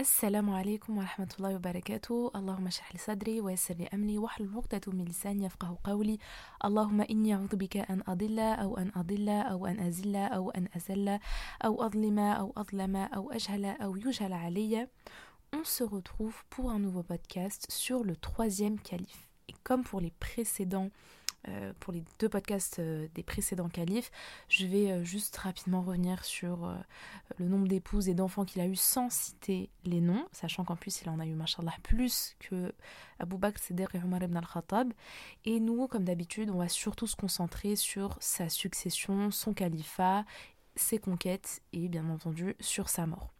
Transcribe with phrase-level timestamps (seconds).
[0.00, 2.32] السلام عليكم ورحمة الله وبركاته.
[2.36, 6.18] اللهم اشرح لي صدري ويسر لي أمري واحلل عقدة من لساني يفقه قولي.
[6.64, 11.18] اللهم إني أعوذ بك أن أضل أو أن أضل أو أن أزل أو أن أزل
[11.64, 14.88] أو أظلم أو أظلم أو أجهل أو يجهل علي.
[15.52, 19.28] On se retrouve pour un nouveau podcast sur le troisième calife.
[19.48, 20.90] Et comme pour les précédents
[21.48, 24.10] Euh, pour les deux podcasts euh, des précédents califes.
[24.48, 26.70] Je vais euh, juste rapidement revenir sur
[27.38, 31.00] le nombre d'épouses et d'enfants qu'il a eu sans citer les noms, sachant qu'en plus
[31.00, 32.74] il en a eu, machallah, plus que
[33.18, 34.92] Abu Bakr Siddiq et Omar ibn al-Khattab.
[35.46, 40.26] Et nous, comme d'habitude, on va surtout se concentrer sur sa succession, son califat,
[40.76, 43.32] ses conquêtes et bien entendu sur sa mort.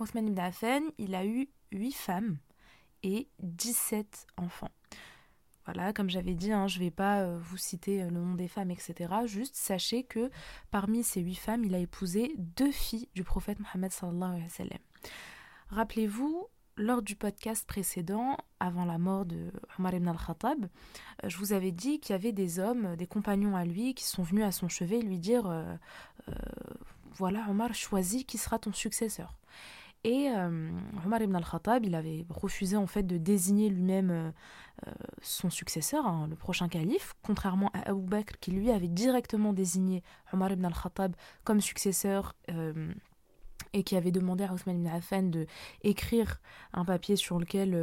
[0.00, 2.38] Othman ibn Affan, il a eu 8 femmes
[3.04, 4.72] et 17 enfants.
[5.64, 8.34] Voilà, comme j'avais dit, hein, je ne vais pas euh, vous citer euh, le nom
[8.34, 9.12] des femmes, etc.
[9.24, 10.30] Juste sachez que
[10.70, 14.50] parmi ces huit femmes, il a épousé deux filles du prophète Mohammed sallallahu alayhi wa
[14.50, 14.78] sallam.
[15.70, 21.54] Rappelez-vous, lors du podcast précédent, avant la mort de Omar ibn al-Khattab, euh, je vous
[21.54, 24.52] avais dit qu'il y avait des hommes, des compagnons à lui, qui sont venus à
[24.52, 25.50] son chevet lui dire
[27.12, 29.34] Voilà, Omar, choisis qui sera ton successeur.
[30.04, 30.68] Et euh,
[31.04, 34.30] Omar ibn al-Khattab, il avait refusé en fait de désigner lui-même euh,
[34.86, 39.54] euh, son successeur, hein, le prochain calife, contrairement à Abu Bakr qui lui avait directement
[39.54, 40.02] désigné
[40.34, 42.36] Omar ibn al-Khattab comme successeur
[43.72, 45.46] et qui avait demandé à Othman ibn Affan de
[45.82, 46.40] écrire
[46.74, 47.74] un papier sur lequel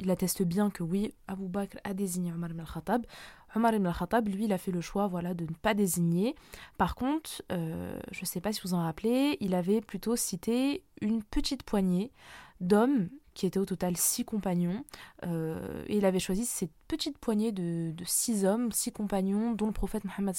[0.00, 3.06] il atteste bien que oui, Abu Bakr a désigné Omar ibn al-Khattab.
[3.54, 6.34] Omar ibn al-Khattab, lui, il a fait le choix voilà, de ne pas désigner.
[6.78, 10.84] Par contre, euh, je ne sais pas si vous en rappelez, il avait plutôt cité
[11.00, 12.12] une petite poignée
[12.60, 14.84] d'hommes qui étaient au total six compagnons.
[15.26, 19.72] Euh, et il avait choisi cette petite poignée de, six hommes, six compagnons, dont le
[19.72, 20.36] prophète Mohammed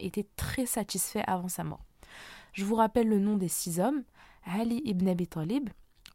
[0.00, 1.84] était très satisfait avant sa mort.
[2.52, 4.04] Je vous rappelle le nom des six hommes
[4.44, 5.70] Ali ibn Abi Talib,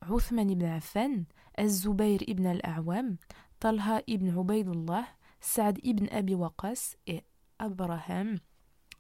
[0.10, 1.24] Uthman ibn Affan,
[1.58, 3.18] Az-Zubayr ibn al-A'wam,
[3.60, 5.06] Talha ibn Ubaydullah,
[5.42, 7.24] Saad ibn Abi Waqas et
[7.60, 8.40] Abraham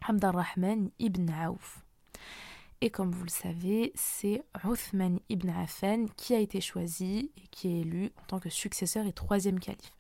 [0.08, 1.84] Abdurrahman ibn Auf.
[2.82, 7.68] Et comme vous le savez, c'est Uthman ibn Affan qui a été choisi et qui
[7.68, 9.98] est élu en tant que successeur et troisième calife.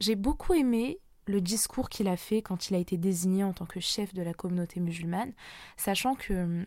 [0.00, 3.66] J'ai beaucoup aimé le discours qu'il a fait quand il a été désigné en tant
[3.66, 5.32] que chef de la communauté musulmane,
[5.76, 6.64] sachant que,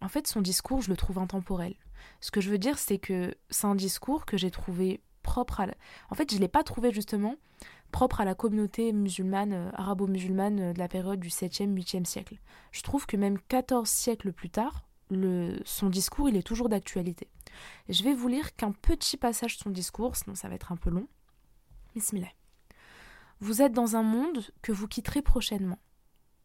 [0.00, 1.74] en fait, son discours, je le trouve intemporel.
[2.20, 5.66] Ce que je veux dire, c'est que c'est un discours que j'ai trouvé propre à...
[6.10, 7.36] En fait, je ne l'ai pas trouvé justement
[7.92, 12.38] propre à la communauté musulmane, euh, arabo-musulmane euh, de la période du 7e, 8e siècle.
[12.72, 17.28] Je trouve que même 14 siècles plus tard, le, son discours, il est toujours d'actualité.
[17.88, 20.76] Je vais vous lire qu'un petit passage de son discours, sinon ça va être un
[20.76, 21.06] peu long.
[21.94, 22.32] Bismillah.
[23.40, 25.78] Vous êtes dans un monde que vous quitterez prochainement.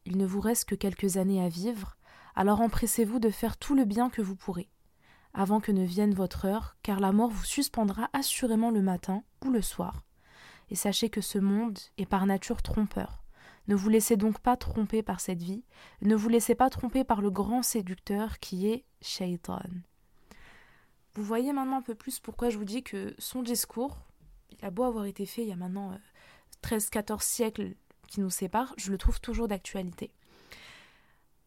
[0.06, 1.97] Il ne vous reste que quelques années à vivre,
[2.36, 4.69] alors empressez-vous de faire tout le bien que vous pourrez,
[5.34, 9.50] avant que ne vienne votre heure, car la mort vous suspendra assurément le matin ou
[9.50, 10.03] le soir,
[10.69, 13.23] et sachez que ce monde est par nature trompeur.
[13.67, 15.63] Ne vous laissez donc pas tromper par cette vie,
[16.01, 19.61] ne vous laissez pas tromper par le grand séducteur qui est Shaitan.
[21.16, 23.97] Vous voyez maintenant un peu plus pourquoi je vous dis que son discours,
[24.51, 25.97] il a beau avoir été fait il y a maintenant
[26.63, 27.73] 13-14 euh, siècles
[28.07, 30.11] qui nous séparent, je le trouve toujours d'actualité.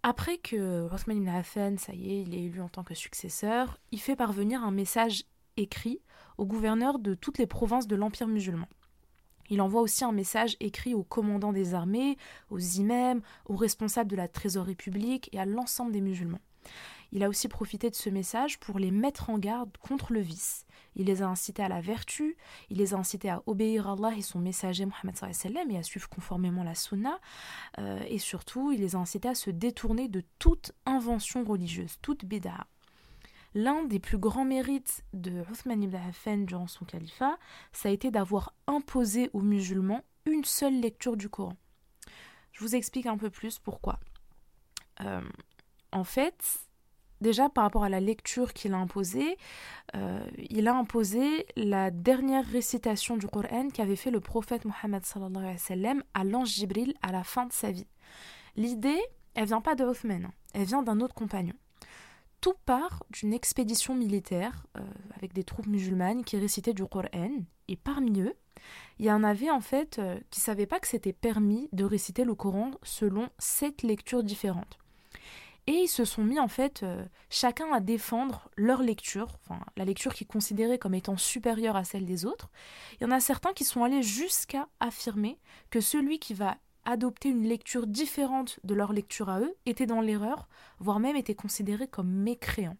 [0.02, 4.00] Après que Rothman ibn ça y est, il est élu en tant que successeur, il
[4.00, 5.24] fait parvenir un message
[5.56, 6.00] écrit
[6.38, 8.68] au gouverneur de toutes les provinces de l'Empire musulman.
[9.50, 12.16] Il envoie aussi un message écrit aux commandants des armées,
[12.50, 16.40] aux imams, aux responsables de la trésorerie publique et à l'ensemble des musulmans.
[17.12, 20.64] Il a aussi profité de ce message pour les mettre en garde contre le vice.
[20.94, 22.36] Il les a incités à la vertu,
[22.68, 25.16] il les a incités à obéir à Allah et son messager Mohammed
[25.70, 27.18] et à suivre conformément la sunna,
[27.78, 32.24] euh, et surtout il les a incités à se détourner de toute invention religieuse, toute
[32.24, 32.66] bid'a.
[33.54, 37.36] L'un des plus grands mérites de Uthman ibn Affan durant son califat,
[37.72, 41.56] ça a été d'avoir imposé aux musulmans une seule lecture du Coran.
[42.52, 43.98] Je vous explique un peu plus pourquoi.
[45.00, 45.22] Euh,
[45.92, 46.60] en fait,
[47.20, 49.36] déjà par rapport à la lecture qu'il a imposée,
[49.96, 55.02] euh, il a imposé la dernière récitation du Coran qu'avait fait le prophète Mohammed
[56.14, 57.88] à l'ange Jibril à la fin de sa vie.
[58.56, 59.00] L'idée,
[59.34, 60.32] elle vient pas de hein.
[60.54, 61.54] elle vient d'un autre compagnon
[62.40, 64.82] tout part d'une expédition militaire euh,
[65.16, 67.30] avec des troupes musulmanes qui récitaient du Coran.
[67.68, 68.34] Et parmi eux,
[68.98, 71.84] il y en avait en fait euh, qui ne savaient pas que c'était permis de
[71.84, 74.78] réciter le Coran selon sept lectures différentes.
[75.66, 79.84] Et ils se sont mis en fait euh, chacun à défendre leur lecture, enfin la
[79.84, 82.50] lecture qui est considérée comme étant supérieure à celle des autres.
[82.94, 85.38] Il y en a certains qui sont allés jusqu'à affirmer
[85.70, 90.00] que celui qui va adopter une lecture différente de leur lecture à eux, étaient dans
[90.00, 90.48] l'erreur,
[90.78, 92.76] voire même étaient considérés comme mécréants.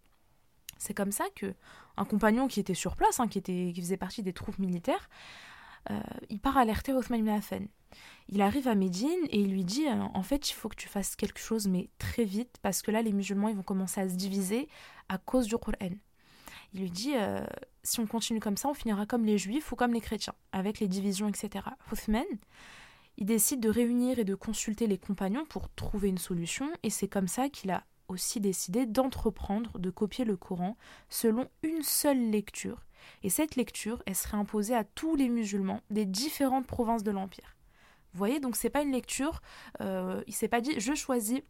[0.79, 1.55] C'est comme ça que
[1.97, 5.09] un compagnon qui était sur place, hein, qui, était, qui faisait partie des troupes militaires,
[5.91, 7.67] euh, il part alerter Othman ibn Affan.
[8.29, 10.89] Il arrive à Médine et il lui dit euh, en fait il faut que tu
[10.89, 14.09] fasses quelque chose mais très vite parce que là les musulmans ils vont commencer à
[14.09, 14.69] se diviser
[15.09, 15.91] à cause du Coran.
[16.73, 17.45] Il lui dit euh,
[17.83, 20.81] si on continue comme ça on finira comme les juifs ou comme les chrétiens avec
[20.81, 21.65] les divisions etc.
[21.91, 22.25] Othman
[23.17, 27.09] il décide de réunir et de consulter les compagnons pour trouver une solution et c'est
[27.09, 30.77] comme ça qu'il a aussi décidé d'entreprendre de copier le Coran
[31.09, 32.85] selon une seule lecture
[33.23, 37.57] et cette lecture, elle serait imposée à tous les musulmans des différentes provinces de l'Empire.
[38.13, 39.41] Vous voyez, donc c'est pas une lecture,
[39.81, 41.41] euh, il s'est pas dit je choisis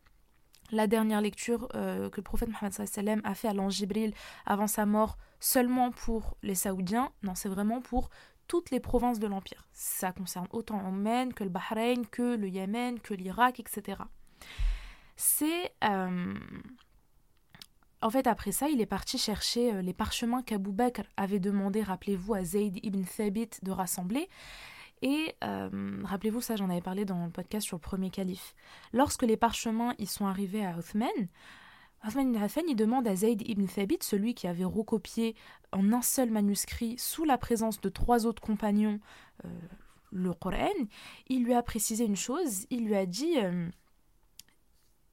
[0.72, 4.12] la dernière lecture euh, que le prophète Mohammed a fait à l'ange Jibril
[4.46, 7.10] avant sa mort seulement pour les Saoudiens.
[7.22, 8.10] Non, c'est vraiment pour
[8.50, 9.68] toutes les provinces de l'Empire.
[9.72, 14.02] Ça concerne autant l'Oman que le Bahreïn, que le Yémen, que l'Irak, etc.
[15.14, 15.72] C'est.
[15.84, 16.34] Euh,
[18.02, 21.80] en fait, après ça, il est parti chercher euh, les parchemins qu'Abu Bakr avait demandé,
[21.80, 24.28] rappelez-vous, à Zayd ibn Thabit de rassembler.
[25.02, 28.56] Et euh, rappelez-vous, ça j'en avais parlé dans le podcast sur le premier calife.
[28.92, 31.08] Lorsque les parchemins ils sont arrivés à Othman,
[32.06, 35.36] Othman ibn Affan il demande à Zayd ibn Thabit, celui qui avait recopié
[35.72, 39.00] en un seul manuscrit sous la présence de trois autres compagnons
[39.44, 39.48] euh,
[40.10, 40.68] le Coran,
[41.28, 43.36] il lui a précisé une chose, il lui a dit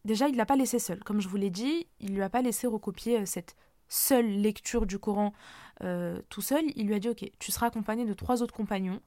[0.07, 1.03] Déjà, il ne l'a pas laissé seul.
[1.03, 3.57] Comme je vous l'ai dit, il ne lui a pas laissé recopier euh, cette
[3.89, 5.33] seule lecture du Coran
[5.83, 6.63] euh, tout seul.
[6.77, 9.01] Il lui a dit, ok, tu seras accompagné de trois autres compagnons.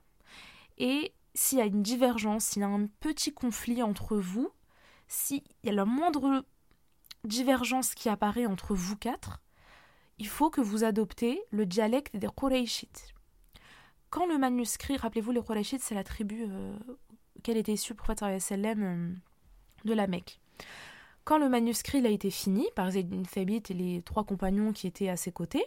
[0.77, 4.51] Et s'il y a une divergence, s'il y a un petit conflit entre vous,
[5.09, 6.45] s'il y a la moindre
[7.25, 9.43] divergence qui apparaît entre vous quatre,
[10.19, 13.15] il faut que vous adoptez le dialecte des Qurayshites.
[14.11, 16.77] Quand le manuscrit, rappelez-vous, les Qurayshites, c'est la tribu euh,
[17.43, 19.15] qu'elle était issue, pour euh,
[19.85, 20.41] de la Mecque.
[21.25, 25.09] Quand le manuscrit a été fini par Zayd Thabit et les trois compagnons qui étaient
[25.09, 25.65] à ses côtés,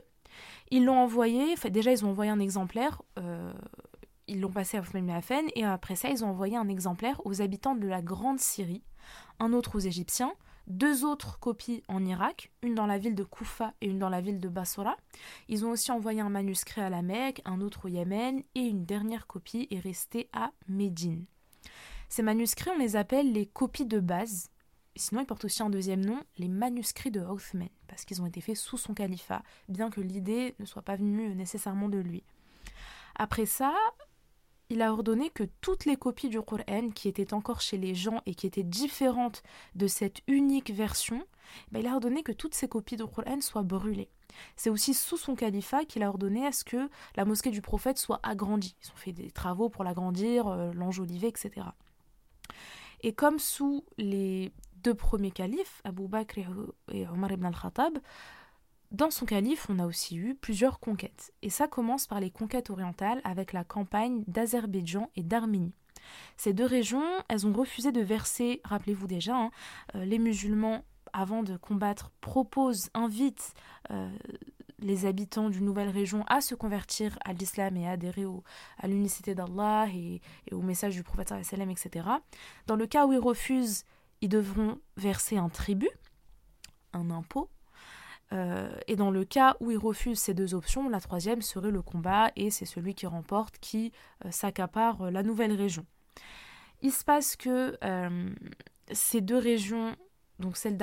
[0.71, 3.53] ils l'ont envoyé, déjà ils ont envoyé un exemplaire, euh,
[4.27, 5.11] ils l'ont passé à ibn
[5.55, 8.83] et après ça ils ont envoyé un exemplaire aux habitants de la Grande Syrie,
[9.39, 10.33] un autre aux Égyptiens,
[10.67, 14.21] deux autres copies en Irak, une dans la ville de Koufa et une dans la
[14.21, 14.95] ville de Bassora.
[15.49, 18.85] Ils ont aussi envoyé un manuscrit à la Mecque, un autre au Yémen et une
[18.85, 21.25] dernière copie est restée à Médine.
[22.09, 24.49] Ces manuscrits, on les appelle les copies de base
[24.95, 28.41] Sinon, il porte aussi un deuxième nom, les manuscrits de Othman, parce qu'ils ont été
[28.41, 32.23] faits sous son califat, bien que l'idée ne soit pas venue nécessairement de lui.
[33.15, 33.73] Après ça,
[34.69, 38.21] il a ordonné que toutes les copies du Coran qui étaient encore chez les gens
[38.25, 39.43] et qui étaient différentes
[39.75, 41.23] de cette unique version,
[41.71, 44.09] ben, il a ordonné que toutes ces copies du Coran soient brûlées.
[44.55, 47.97] C'est aussi sous son califat qu'il a ordonné à ce que la mosquée du prophète
[47.97, 48.75] soit agrandie.
[48.83, 51.67] Ils ont fait des travaux pour l'agrandir, euh, l'enjoliver, etc.
[53.01, 56.39] Et comme sous les deux premiers califes, Abu Bakr
[56.91, 57.99] et Omar ibn al-Khattab,
[58.93, 61.33] dans son calife, on a aussi eu plusieurs conquêtes.
[61.41, 65.73] Et ça commence par les conquêtes orientales avec la campagne d'Azerbaïdjan et d'Arménie.
[66.37, 69.51] Ces deux régions, elles ont refusé de verser, rappelez-vous déjà, hein,
[69.95, 73.53] euh, les musulmans, avant de combattre, proposent, invitent
[73.91, 74.09] euh,
[74.79, 78.25] les habitants d'une nouvelle région à se convertir à l'islam et à adhérer
[78.77, 82.07] à l'unicité d'Allah et, au message du prophète, etc.
[82.67, 83.85] Dans le cas où ils refusent,
[84.21, 85.89] ils devront verser un tribut,
[86.93, 87.49] un impôt.
[88.31, 91.81] Euh, et dans le cas où ils refusent ces deux options, la troisième serait le
[91.81, 93.91] combat et c'est celui qui remporte qui
[94.25, 95.85] euh, s'accapare euh, la nouvelle région.
[96.81, 97.77] Il se passe que
[98.91, 99.95] ces deux régions,
[100.39, 100.77] donc celle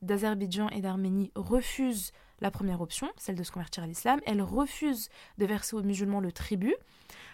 [0.00, 4.18] d'Azerbaïdjan et d'Arménie, refusent la première option, celle de se convertir à l'islam.
[4.24, 6.74] Elles refusent de verser aux musulmans le tribut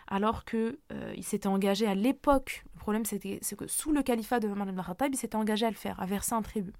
[0.09, 3.19] alors qu'il euh, s'était engagé à l'époque, le problème c'est
[3.57, 6.07] que sous le califat de Omar ibn Khattab, il s'était engagé à le faire, à
[6.07, 6.75] verser un tribut.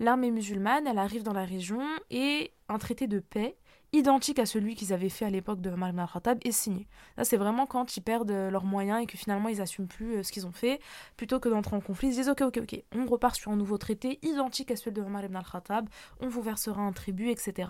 [0.00, 3.56] L'armée musulmane, elle arrive dans la région et un traité de paix
[3.94, 6.88] identique à celui qu'ils avaient fait à l'époque de Omar ibn Khattab est signé.
[7.16, 10.22] Là, c'est vraiment quand ils perdent leurs moyens et que finalement ils n'assument plus euh,
[10.22, 10.80] ce qu'ils ont fait,
[11.16, 13.78] plutôt que d'entrer en conflit, ils disent ok, ok, ok, on repart sur un nouveau
[13.78, 15.88] traité identique à celui de Omar ibn al-Khattab,
[16.20, 17.68] on vous versera un tribut, etc.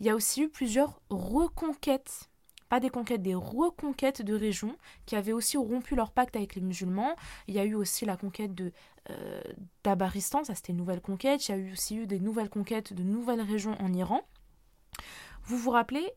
[0.00, 2.30] Il y a aussi eu plusieurs reconquêtes
[2.80, 4.76] des conquêtes, des reconquêtes de régions
[5.06, 7.16] qui avaient aussi rompu leur pacte avec les musulmans.
[7.48, 8.72] Il y a eu aussi la conquête de
[9.10, 9.40] euh,
[9.82, 11.48] d'Abaristan, ça c'était une nouvelle conquête.
[11.48, 14.22] Il y a eu aussi eu des nouvelles conquêtes de nouvelles régions en Iran.
[15.44, 16.10] Vous vous rappelez,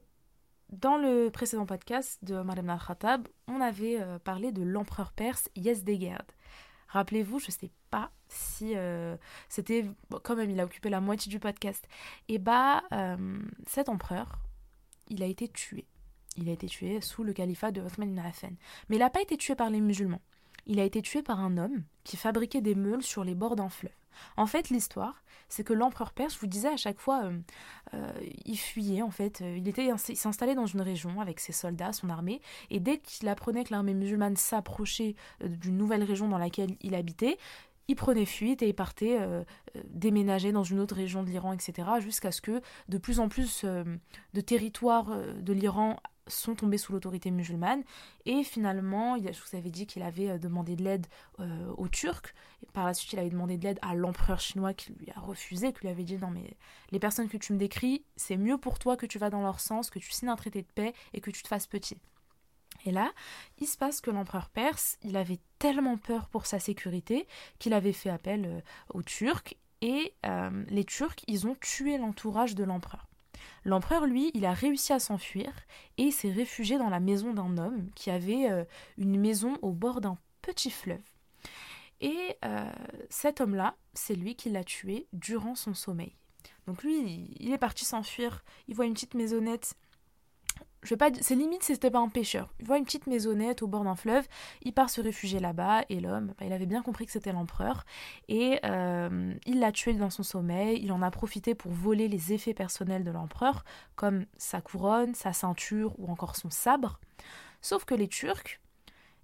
[0.70, 6.26] dans le précédent podcast de Omar al-Khattab, on avait euh, parlé de l'empereur perse Yezdegerd.
[6.88, 9.18] Rappelez-vous, je ne sais pas si euh,
[9.50, 9.86] c'était
[10.24, 11.86] quand même il a occupé la moitié du podcast.
[12.30, 12.84] Et bah
[13.66, 14.40] cet empereur,
[15.10, 15.86] il a été tué
[16.38, 18.54] il a été tué sous le califat de Othman ibn Affan.
[18.90, 20.22] Mais il n'a pas été tué par les musulmans.
[20.66, 23.70] Il a été tué par un homme qui fabriquait des meules sur les bords d'un
[23.70, 23.92] fleuve.
[24.36, 27.38] En fait, l'histoire, c'est que l'empereur perse, vous disais à chaque fois, euh,
[27.94, 28.12] euh,
[28.46, 32.10] il fuyait en fait, euh, il était s'installait dans une région avec ses soldats, son
[32.10, 36.96] armée, et dès qu'il apprenait que l'armée musulmane s'approchait d'une nouvelle région dans laquelle il
[36.96, 37.38] habitait,
[37.88, 39.18] il prenait fuite et partait
[39.86, 43.64] déménager dans une autre région de l'Iran, etc., jusqu'à ce que de plus en plus
[43.64, 45.96] de territoires de l'Iran
[46.28, 47.84] sont tombés sous l'autorité musulmane.
[48.26, 51.08] Et finalement, je vous avais dit qu'il avait euh, demandé de l'aide
[51.40, 52.34] euh, aux Turcs.
[52.74, 55.74] Par la suite, il avait demandé de l'aide à l'empereur chinois qui lui a refusé,
[55.74, 56.58] qui lui avait dit non mais
[56.92, 59.60] les personnes que tu me décris, c'est mieux pour toi que tu vas dans leur
[59.60, 61.98] sens, que tu signes un traité de paix et que tu te fasses petit.
[62.86, 63.12] Et là,
[63.60, 67.28] il se passe que l'empereur perse, il avait tellement peur pour sa sécurité
[67.60, 68.62] qu'il avait fait appel euh,
[68.94, 70.14] aux Turcs et
[70.70, 73.07] les Turcs, ils ont tué l'entourage de l'empereur.
[73.66, 75.52] L'empereur, lui, il a réussi à s'enfuir
[75.98, 78.64] et s'est réfugié dans la maison d'un homme qui avait euh,
[78.98, 81.02] une maison au bord d'un petit fleuve.
[82.00, 82.72] Et euh,
[83.10, 86.16] cet homme-là, c'est lui qui l'a tué durant son sommeil.
[86.68, 89.76] Donc lui, il est parti s'enfuir, il voit une petite maisonnette
[90.84, 92.54] je vais pas c'est limite c'était pas un pêcheur.
[92.60, 94.28] Il voit une petite maisonnette au bord d'un fleuve,
[94.62, 97.86] il part se réfugier là-bas et l'homme, bah, il avait bien compris que c'était l'empereur
[98.28, 100.80] et euh, il l'a tué dans son sommeil.
[100.84, 103.64] Il en a profité pour voler les effets personnels de l'empereur,
[103.96, 107.00] comme sa couronne, sa ceinture ou encore son sabre.
[107.62, 108.60] Sauf que les Turcs,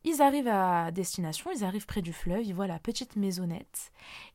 [0.04, 3.92] ils arrivent à destination, ils arrivent près du fleuve, ils voient la petite maisonnette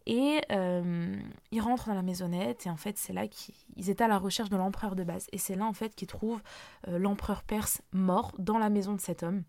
[0.06, 1.16] et euh,
[1.50, 4.50] ils rentrent dans la maisonnette et en fait c'est là qu'ils étaient à la recherche
[4.50, 6.42] de l'empereur de base et c'est là en fait qu'ils trouvent
[6.88, 9.42] euh, l'empereur perse mort dans la maison de cet homme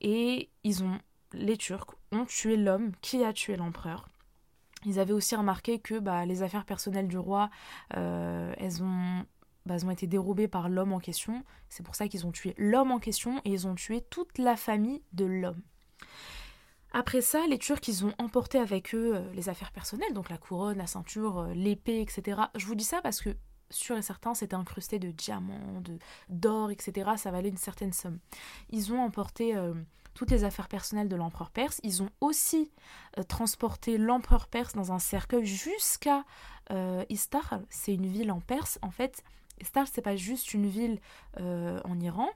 [0.00, 0.98] et ils ont
[1.32, 4.08] les Turcs ont tué l'homme qui a tué l'empereur.
[4.84, 7.50] Ils avaient aussi remarqué que bah, les affaires personnelles du roi,
[7.96, 9.24] euh, elles ont
[9.66, 11.44] bah, ont été dérobés par l'homme en question.
[11.68, 14.56] C'est pour ça qu'ils ont tué l'homme en question et ils ont tué toute la
[14.56, 15.60] famille de l'homme.
[16.92, 20.38] Après ça, les Turcs, ils ont emporté avec eux euh, les affaires personnelles, donc la
[20.38, 22.40] couronne, la ceinture, euh, l'épée, etc.
[22.54, 23.36] Je vous dis ça parce que,
[23.70, 25.82] sûr et certain, c'était incrusté de diamants,
[26.28, 27.10] d'or, etc.
[27.16, 28.18] Ça valait une certaine somme.
[28.70, 29.74] Ils ont emporté euh,
[30.14, 31.80] toutes les affaires personnelles de l'empereur perse.
[31.82, 32.70] Ils ont aussi
[33.28, 36.24] transporté l'empereur perse dans un cercueil jusqu'à
[37.10, 37.60] Istar.
[37.68, 38.78] C'est une ville en Perse.
[38.80, 39.22] En fait,
[39.60, 41.00] Istar, c'est pas juste une ville
[41.40, 42.28] euh, en Iran,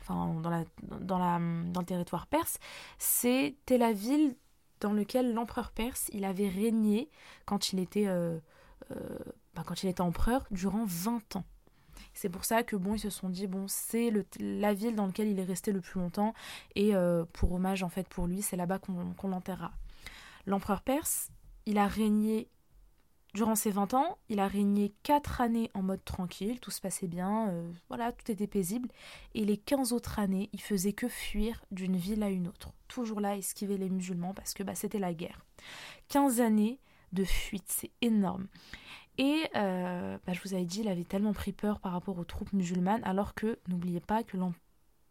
[0.00, 0.64] enfin dans, la,
[1.00, 2.58] dans, la, dans le territoire perse,
[2.98, 4.36] c'était la ville
[4.80, 7.10] dans laquelle l'empereur perse il avait régné
[7.44, 8.38] quand il était, euh,
[8.92, 9.18] euh,
[9.54, 11.44] bah, quand il était empereur durant 20 ans.
[12.14, 15.28] C'est pour ça que bon, ils se sont dit bon, c'est la ville dans laquelle
[15.28, 16.34] il est resté le plus longtemps
[16.74, 16.92] et
[17.34, 19.72] pour hommage en fait pour lui, c'est là-bas qu'on l'enterra.
[20.46, 21.30] L'empereur perse,
[21.66, 22.48] il a régné
[23.34, 27.06] Durant ses 20 ans, il a régné 4 années en mode tranquille, tout se passait
[27.06, 28.88] bien, euh, voilà, tout était paisible.
[29.34, 32.72] Et les 15 autres années, il faisait que fuir d'une ville à une autre.
[32.88, 35.44] Toujours là, esquiver les musulmans parce que bah, c'était la guerre.
[36.08, 36.80] 15 années
[37.12, 38.46] de fuite, c'est énorme.
[39.18, 42.24] Et euh, bah, je vous avais dit, il avait tellement pris peur par rapport aux
[42.24, 44.36] troupes musulmanes, alors que n'oubliez pas que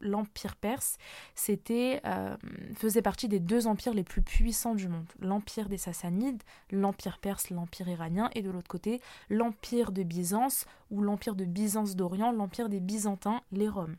[0.01, 0.97] l'Empire perse,
[1.35, 2.35] c'était, euh,
[2.75, 5.07] faisait partie des deux empires les plus puissants du monde.
[5.19, 11.01] L'Empire des Sassanides, l'Empire perse, l'Empire iranien, et de l'autre côté, l'Empire de Byzance, ou
[11.01, 13.95] l'Empire de Byzance d'Orient, l'Empire des Byzantins, les Roms.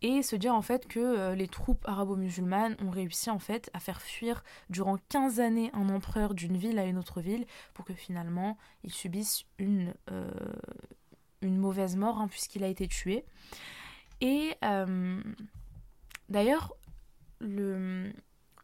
[0.00, 3.80] Et se dire en fait que euh, les troupes arabo-musulmanes ont réussi en fait à
[3.80, 7.94] faire fuir durant 15 années un empereur d'une ville à une autre ville pour que
[7.94, 10.30] finalement il subisse une, euh,
[11.42, 13.24] mauvaise mort hein, puisqu'il a été tué.
[14.20, 15.22] Et euh,
[16.28, 16.74] d'ailleurs,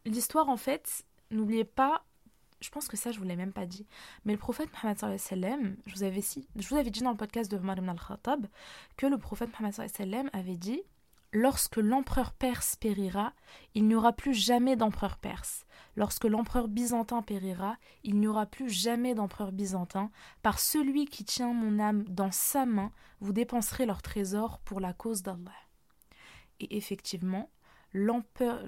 [0.05, 2.03] l'histoire, en fait, n'oubliez pas,
[2.61, 3.85] je pense que ça, je vous l'ai même pas dit,
[4.25, 4.97] mais le prophète Mohammed
[5.85, 8.47] je vous avais, je vous avais dit dans le podcast de Omar al-Khattab
[8.97, 10.81] que le prophète Mohammed avait dit
[11.37, 13.33] Lorsque l'empereur perse périra,
[13.73, 15.64] il n'y aura plus jamais d'empereur perse.
[15.95, 20.11] Lorsque l'empereur byzantin périra, il n'y aura plus jamais d'empereur byzantin.
[20.41, 24.93] Par celui qui tient mon âme dans sa main, vous dépenserez leur trésor pour la
[24.93, 25.51] cause d'Allah.
[26.59, 27.49] Et effectivement,
[27.93, 28.65] l'empereur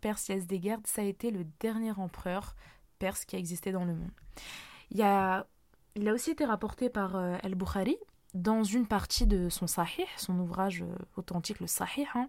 [0.00, 2.56] perse Yazdegerd, ça a été le dernier empereur
[2.98, 4.10] perse qui a existé dans le monde.
[4.90, 5.46] Il, a,
[5.96, 7.96] a aussi été rapporté par euh, Al-Bukhari
[8.34, 12.28] dans une partie de son Sahih, son ouvrage euh, authentique, le Sahih, hein,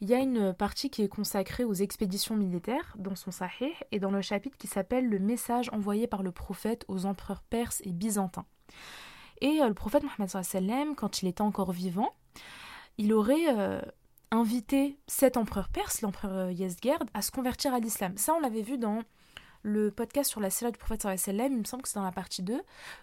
[0.00, 3.98] il y a une partie qui est consacrée aux expéditions militaires dans son Sahih et
[3.98, 7.92] dans le chapitre qui s'appelle Le message envoyé par le prophète aux empereurs perses et
[7.92, 8.46] byzantins.
[9.40, 12.14] Et euh, le prophète Mohammed quand il était encore vivant,
[12.96, 13.80] il aurait euh,
[14.30, 18.16] invité cet empereur perse, l'empereur Yezgerd, à se convertir à l'islam.
[18.16, 19.02] Ça, on l'avait vu dans
[19.62, 22.12] le podcast sur la sira du prophète sallam, il me semble que c'est dans la
[22.12, 22.60] partie 2,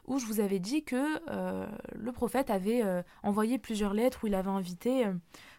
[0.08, 4.28] où je vous avais dit que euh, le prophète avait euh, envoyé plusieurs lettres où
[4.28, 5.06] il avait invité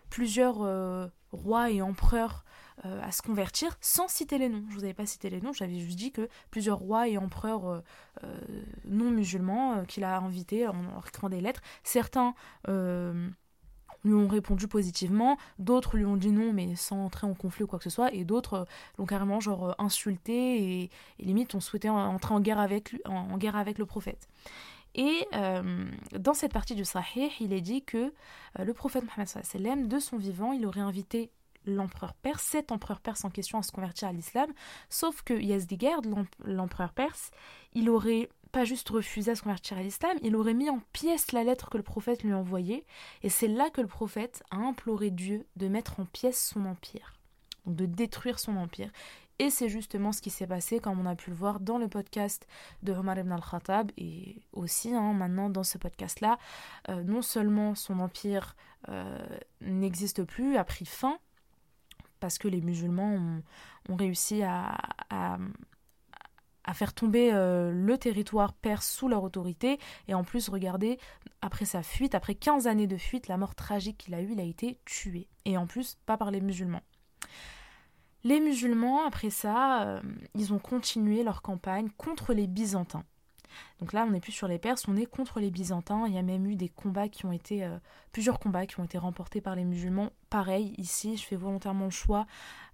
[0.07, 2.45] euh, plusieurs rois et empereurs
[2.85, 4.63] à se convertir sans citer les noms.
[4.69, 7.83] Je vous avais pas cité les noms, j'avais juste dit que plusieurs rois et empereurs
[8.85, 12.35] non musulmans qu'il a invités en leur écrivant des lettres, certains
[14.05, 17.67] lui ont répondu positivement, d'autres lui ont dit non mais sans entrer en conflit ou
[17.67, 18.67] quoi que ce soit, et d'autres
[18.99, 23.57] l'ont carrément genre insulté et, limite ont souhaité entrer en guerre avec, lui, en guerre
[23.57, 24.29] avec le prophète.
[24.97, 25.85] Et euh,
[26.19, 28.13] dans cette partie du Sahih, il est dit que
[28.59, 31.31] euh, le prophète Mohammed de son vivant, il aurait invité
[31.67, 34.51] l'empereur perse, cet empereur perse en question à se convertir à l'islam,
[34.89, 36.03] sauf que Yazdigerd,
[36.45, 37.31] l'empereur perse,
[37.75, 41.33] il aurait pas juste refusé à se convertir à l'islam, il aurait mis en pièces
[41.33, 42.85] la lettre que le prophète lui envoyait,
[43.23, 47.15] et c'est là que le prophète a imploré Dieu de mettre en pièces son empire,
[47.67, 48.91] de détruire son empire.
[49.39, 51.89] Et c'est justement ce qui s'est passé, comme on a pu le voir dans le
[51.89, 52.47] podcast
[52.83, 56.39] de Omar ibn al-Khattab, et aussi hein, maintenant dans ce podcast-là.
[56.89, 58.57] Euh, non seulement son empire
[58.89, 59.27] euh,
[59.61, 61.19] n'existe plus, a pris fin,
[62.19, 63.43] parce que les musulmans
[63.89, 64.79] ont, réussi à,
[66.73, 69.79] faire tomber euh, le territoire perse sous leur autorité.
[70.09, 70.99] Et en plus, regardez,
[71.43, 74.41] après sa fuite, après 15 années de fuite, la mort tragique qu'il a eue, il
[74.41, 75.29] a été tué.
[75.45, 76.83] Et en plus, pas par les musulmans.
[78.27, 80.01] Les musulmans, après ça, euh,
[80.35, 83.05] ils ont continué leur campagne contre les Byzantins.
[83.79, 86.09] Donc là, on n'est plus sur les Perses, on est contre les Byzantins.
[86.09, 87.79] Il y a même eu des combats qui ont été, euh,
[88.11, 90.11] plusieurs combats qui ont été remportés par les musulmans.
[90.29, 92.27] Pareil, ici, je fais volontairement le choix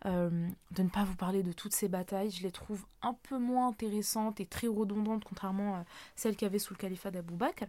[0.06, 2.30] euh, de ne pas vous parler de toutes ces batailles.
[2.30, 5.84] Je les trouve un peu moins intéressantes et très redondantes, contrairement à
[6.16, 7.66] celles qu'il y avait sous le califat d'Abou Bakr.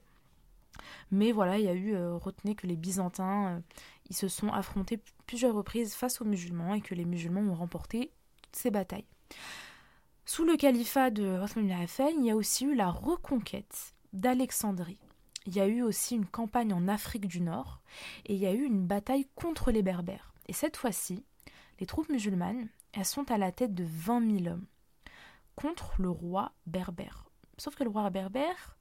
[1.11, 3.61] Mais voilà, il y a eu, retenez que les Byzantins,
[4.09, 8.11] ils se sont affrontés plusieurs reprises face aux musulmans et que les musulmans ont remporté
[8.51, 9.07] ces batailles.
[10.25, 11.85] Sous le califat de ibn
[12.17, 14.99] il y a aussi eu la reconquête d'Alexandrie.
[15.45, 17.81] Il y a eu aussi une campagne en Afrique du Nord
[18.25, 20.33] et il y a eu une bataille contre les Berbères.
[20.47, 21.25] Et cette fois-ci,
[21.79, 24.65] les troupes musulmanes, elles sont à la tête de 20 000 hommes
[25.55, 27.25] contre le roi berbère.
[27.57, 28.77] Sauf que le roi berbère,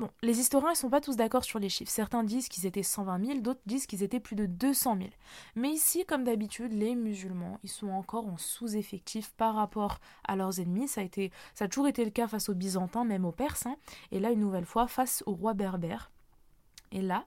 [0.00, 1.90] Bon, les historiens ne sont pas tous d'accord sur les chiffres.
[1.90, 5.08] Certains disent qu'ils étaient 120 000, d'autres disent qu'ils étaient plus de 200 000.
[5.54, 10.58] Mais ici, comme d'habitude, les musulmans, ils sont encore en sous-effectif par rapport à leurs
[10.58, 10.88] ennemis.
[10.88, 11.30] Ça a, été,
[11.70, 13.66] toujours été le cas face aux Byzantins, même aux Perses.
[13.66, 13.76] Hein.
[14.10, 16.10] Et là, une nouvelle fois, face au roi berbère.
[16.90, 17.26] Et là,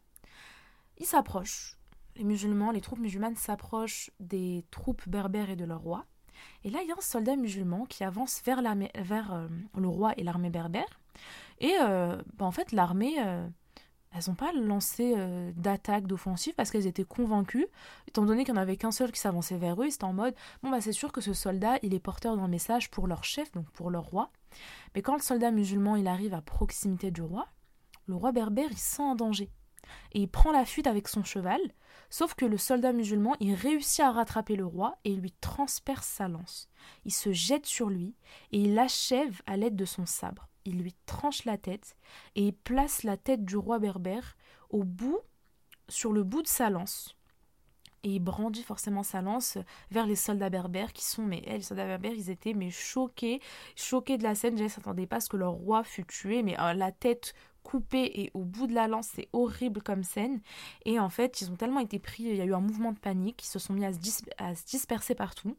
[0.98, 1.78] ils s'approchent.
[2.18, 6.06] Les musulmans, les troupes musulmanes s'approchent des troupes berbères et de leur roi.
[6.66, 8.62] Et là, il y a un soldat musulman qui avance vers,
[8.96, 11.00] vers euh, le roi et l'armée berbère.
[11.60, 13.48] Et euh, bah, en fait, l'armée, euh,
[14.12, 17.68] elles n'ont pas lancé euh, d'attaque, d'offensive, parce qu'elles étaient convaincues,
[18.08, 20.36] étant donné qu'il n'y en avait qu'un seul qui s'avançait vers eux, c'était en mode,
[20.64, 23.52] bon, bah c'est sûr que ce soldat, il est porteur d'un message pour leur chef,
[23.52, 24.32] donc pour leur roi.
[24.96, 27.48] Mais quand le soldat musulman, il arrive à proximité du roi,
[28.08, 29.50] le roi berbère, il sent un danger.
[30.12, 31.60] Et il prend la fuite avec son cheval,
[32.10, 36.08] sauf que le soldat musulman, il réussit à rattraper le roi et il lui transperce
[36.08, 36.68] sa lance.
[37.06, 38.14] Il se jette sur lui
[38.52, 41.96] et il l'achève à l'aide de son sabre il lui tranche la tête
[42.36, 44.38] et place la tête du roi berbère
[44.70, 45.20] au bout,
[45.88, 47.16] sur le bout de sa lance.
[48.04, 49.58] Et il brandit forcément sa lance
[49.92, 53.42] vers les soldats berbères qui sont, mais les soldats berbères, ils étaient mais choqués,
[53.76, 54.58] choqués de la scène.
[54.58, 57.34] Je ne s'attendaient pas à ce que leur roi fût tué, mais euh, la tête
[57.64, 60.42] coupée et au bout de la lance, c'est horrible comme scène.
[60.86, 63.00] Et en fait, ils ont tellement été pris, il y a eu un mouvement de
[63.00, 65.58] panique, ils se sont mis à se disperser partout.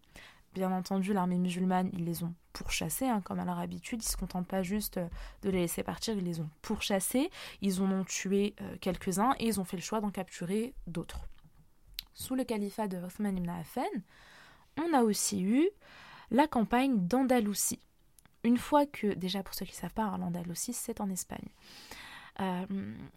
[0.54, 4.02] Bien entendu, l'armée musulmane, ils les ont pourchassés, hein, comme à leur habitude.
[4.02, 5.08] Ils ne se contentent pas juste euh,
[5.42, 7.30] de les laisser partir, ils les ont pourchassés.
[7.61, 11.28] Ils en ont tué euh, quelques-uns et ils ont fait le choix d'en capturer d'autres.
[12.14, 13.82] Sous le califat de Othman ibn Affan,
[14.76, 15.68] on a aussi eu
[16.30, 17.80] la campagne d'Andalousie.
[18.44, 21.48] Une fois que, déjà pour ceux qui ne savent pas, hein, l'Andalousie, c'est en Espagne.
[22.40, 22.66] Euh,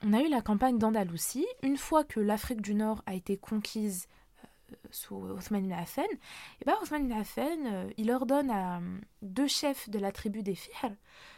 [0.03, 1.45] on a eu la campagne d'Andalousie.
[1.63, 4.07] Une fois que l'Afrique du Nord a été conquise
[4.91, 6.03] sous Othman ibn Affan,
[6.62, 10.55] et ben ibn Affan, euh, il ordonne à euh, deux chefs de la tribu des
[10.55, 10.91] Fihr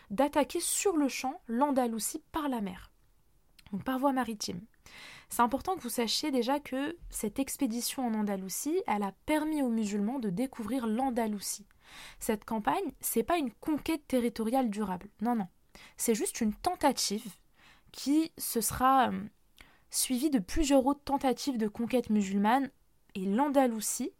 [0.10, 2.92] d'attaquer sur le champ l'Andalousie par la mer,
[3.72, 4.62] donc par voie maritime.
[5.30, 9.70] C'est important que vous sachiez déjà que cette expédition en Andalousie, elle a permis aux
[9.70, 11.66] musulmans de découvrir l'Andalousie.
[12.20, 15.10] Cette campagne, c'est pas une conquête territoriale durable.
[15.22, 15.48] Non, non.
[15.98, 17.26] C'est juste une tentative
[17.92, 19.24] qui se sera euh,
[19.90, 22.70] suivie de plusieurs autres tentatives de conquête musulmane
[23.16, 24.12] et l'Andalousie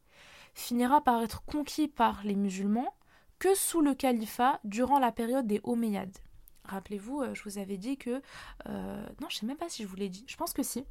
[0.54, 2.94] finira par être conquis par les musulmans
[3.40, 6.18] que sous le califat durant la période des Omeyyades.
[6.66, 8.22] Rappelez-vous, euh, je vous avais dit que...
[8.70, 10.24] Euh, non, je ne sais même pas si je vous l'ai dit.
[10.28, 10.86] Je pense que si.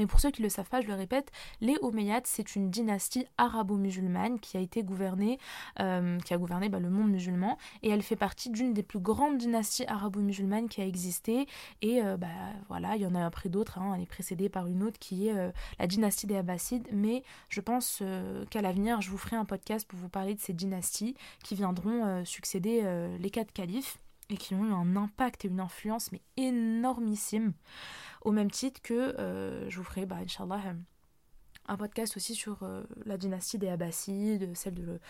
[0.00, 2.70] Mais pour ceux qui ne le savent pas, je le répète, les Omeyyades, c'est une
[2.70, 5.38] dynastie arabo-musulmane qui a été gouvernée,
[5.78, 8.98] euh, qui a gouverné bah, le monde musulman, et elle fait partie d'une des plus
[8.98, 11.46] grandes dynasties arabo-musulmanes qui a existé.
[11.82, 12.28] Et euh, bah,
[12.68, 15.28] voilà, il y en a après d'autres, hein, elle est précédée par une autre qui
[15.28, 16.88] est euh, la dynastie des Abbassides.
[16.92, 18.02] Mais je pense
[18.48, 22.24] qu'à l'avenir, je vous ferai un podcast pour vous parler de ces dynasties qui viendront
[22.24, 22.82] succéder
[23.18, 23.98] les quatre califes
[24.30, 27.52] et qui ont eu un impact et une influence mais énormissime
[28.22, 30.18] au même titre que euh, je vous ferai, bah,
[31.70, 35.00] un podcast aussi sur euh, la dynastie des Abbassides, celle de,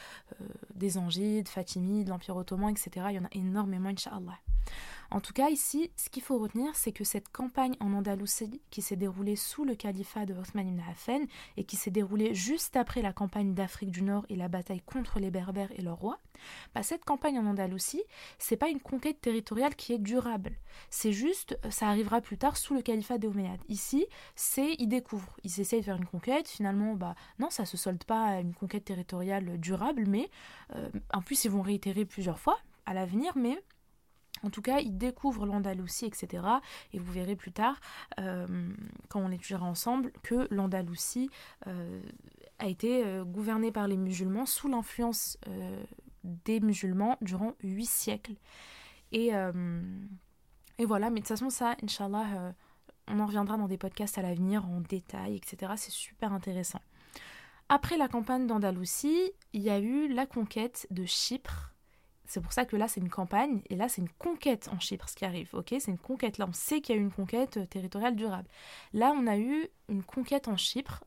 [0.75, 3.07] des Angides, Fatimides, l'Empire Ottoman, etc.
[3.11, 4.39] Il y en a énormément, Inch'Allah.
[5.13, 8.81] En tout cas, ici, ce qu'il faut retenir, c'est que cette campagne en Andalousie, qui
[8.81, 13.03] s'est déroulée sous le califat de Othman ibn Affan et qui s'est déroulée juste après
[13.03, 16.21] la campagne d'Afrique du Nord et la bataille contre les Berbères et leur roi,
[16.75, 18.03] bah, cette campagne en Andalousie,
[18.39, 20.53] c'est pas une conquête territoriale qui est durable.
[20.91, 23.61] C'est juste, ça arrivera plus tard sous le califat des Omeyyades.
[23.69, 26.50] Ici, c'est ils découvrent, ils essayent de faire une conquête.
[26.51, 30.29] Finalement, bah non, ça se solde pas à une conquête territoriale durable, mais
[30.75, 33.63] euh, en plus ils vont réitérer plusieurs fois à l'avenir, mais
[34.43, 36.43] en tout cas, ils découvrent l'Andalousie, etc.
[36.93, 37.79] Et vous verrez plus tard,
[38.19, 38.47] euh,
[39.09, 41.29] quand on l'étudiera ensemble, que l'Andalousie
[41.67, 42.03] euh,
[42.59, 45.39] a été gouvernée par les musulmans sous l'influence
[46.25, 48.35] des musulmans durant huit siècles.
[49.13, 49.31] Et,
[50.79, 52.55] et, voilà, mais de toute façon, ça, Inch'Allah,
[53.09, 55.73] on en reviendra dans des podcasts à l'avenir en détail, etc.
[55.77, 56.81] C'est super intéressant.
[57.69, 61.71] Après la campagne d'Andalousie, il y a eu la conquête de Chypre
[62.31, 65.09] c'est pour ça que là, c'est une campagne, et là, c'est une conquête en Chypre,
[65.09, 65.75] ce qui arrive, ok?
[65.81, 66.39] C'est une conquête.
[66.39, 68.49] Là, on sait qu'il y a eu une conquête euh, territoriale durable.
[68.93, 71.03] Là, on a eu une conquête en Chypre,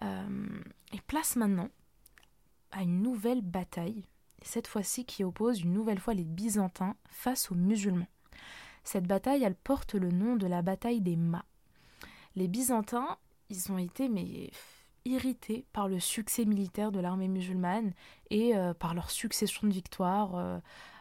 [0.00, 0.62] euh,
[0.94, 1.68] et place maintenant
[2.70, 4.06] à une nouvelle bataille,
[4.40, 8.08] cette fois-ci qui oppose une nouvelle fois les Byzantins face aux musulmans.
[8.84, 11.44] Cette bataille, elle porte le nom de la bataille des Mâts.
[12.34, 13.18] Les Byzantins,
[13.50, 14.50] ils ont été, mais
[15.04, 17.92] irrités par le succès militaire de l'armée musulmane
[18.30, 20.58] et euh, par leur succession de victoires euh,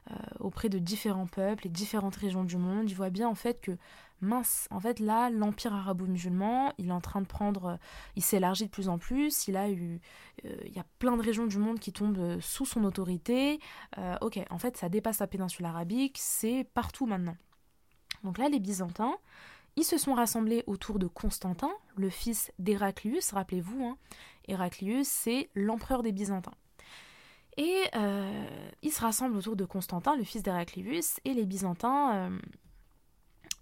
[0.10, 2.90] euh, auprès de différents peuples et différentes régions du monde.
[2.90, 3.78] Ils voient bien en fait que
[4.22, 7.78] mince, en fait là, l'empire arabo-musulman, il est en train de prendre,
[8.16, 10.00] il s'élargit de plus en plus, il a eu,
[10.44, 13.60] il y a plein de régions du monde qui tombent sous son autorité.
[14.22, 17.36] ok, en fait ça dépasse la péninsule arabique, c'est partout maintenant.
[18.24, 19.16] Donc là, les Byzantins,
[19.76, 23.98] ils se sont rassemblés autour de Constantin, le fils d'Héraclius, rappelez-vous, hein,
[24.48, 26.54] Héraclius c'est l'empereur des Byzantins.
[27.58, 28.48] Et euh,
[28.82, 32.40] ils se rassemblent autour de Constantin, le fils d'Héraclius, et les Byzantins, euh,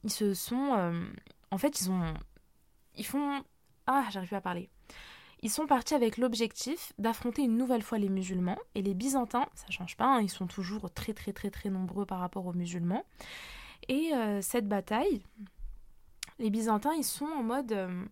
[0.04, 0.74] ils se sont...
[0.78, 1.04] Euh,
[1.52, 2.14] en fait, ils ont...
[2.96, 3.44] Ils font...
[3.88, 4.70] Ah, j'arrive pas à parler.
[5.42, 8.58] Ils sont partis avec l'objectif d'affronter une nouvelle fois les musulmans.
[8.76, 12.06] Et les Byzantins, ça change pas, hein, ils sont toujours très très très très nombreux
[12.06, 13.06] par rapport aux musulmans.
[13.90, 15.24] Et cette bataille,
[16.40, 17.72] les Byzantins, ils sont en mode...
[17.74, 18.06] Euh,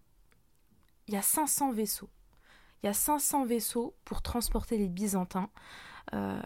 [1.07, 2.09] il y a 500 vaisseaux.
[2.83, 5.49] Il y a 500 vaisseaux pour transporter les Byzantins
[6.13, 6.41] euh,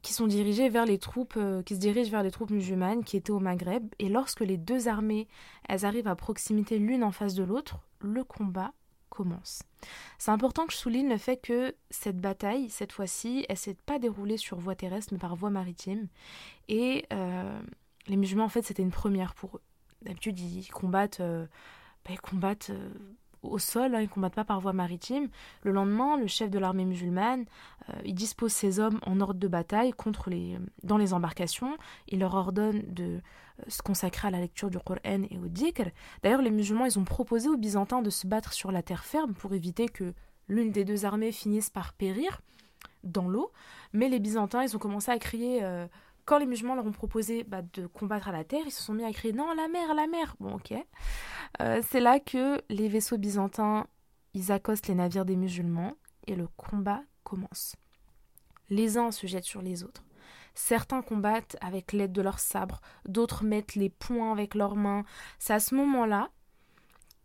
[0.00, 3.18] qui sont dirigés vers les troupes, euh, qui se dirigent vers les troupes musulmanes qui
[3.18, 3.86] étaient au Maghreb.
[3.98, 5.28] Et lorsque les deux armées,
[5.68, 8.72] elles arrivent à proximité l'une en face de l'autre, le combat
[9.10, 9.62] commence.
[10.18, 13.98] C'est important que je souligne le fait que cette bataille, cette fois-ci, elle s'est pas
[13.98, 16.08] déroulée sur voie terrestre mais par voie maritime.
[16.68, 17.06] Et
[18.08, 19.62] les musulmans, en fait, c'était une première pour eux.
[20.02, 21.46] D'habitude, ils combattent, euh,
[22.04, 22.88] bah, ils combattent euh,
[23.42, 25.28] au sol, hein, ils combattent pas par voie maritime.
[25.62, 27.44] Le lendemain, le chef de l'armée musulmane,
[27.88, 31.76] euh, il dispose ses hommes en ordre de bataille contre les, dans les embarcations.
[32.08, 33.20] Il leur ordonne de
[33.66, 35.90] se consacrer à la lecture du Coran et au dhikr.
[36.22, 39.34] D'ailleurs, les musulmans, ils ont proposé aux Byzantins de se battre sur la terre ferme
[39.34, 40.14] pour éviter que
[40.46, 42.40] l'une des deux armées finisse par périr
[43.02, 43.50] dans l'eau.
[43.92, 45.60] Mais les Byzantins, ils ont commencé à crier
[46.28, 48.92] quand les musulmans leur ont proposé bah, de combattre à la terre, ils se sont
[48.92, 50.36] mis à crier non, la mer, la mer.
[50.40, 50.74] Bon, ok.
[51.62, 53.86] Euh, c'est là que les vaisseaux byzantins,
[54.34, 55.94] ils accostent les navires des musulmans
[56.26, 57.76] et le combat commence.
[58.68, 60.04] Les uns se jettent sur les autres.
[60.52, 65.04] Certains combattent avec l'aide de leurs sabres, d'autres mettent les poings avec leurs mains.
[65.38, 66.28] C'est à ce moment-là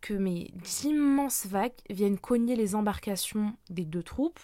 [0.00, 4.40] que mes d'immenses vagues viennent cogner les embarcations des deux troupes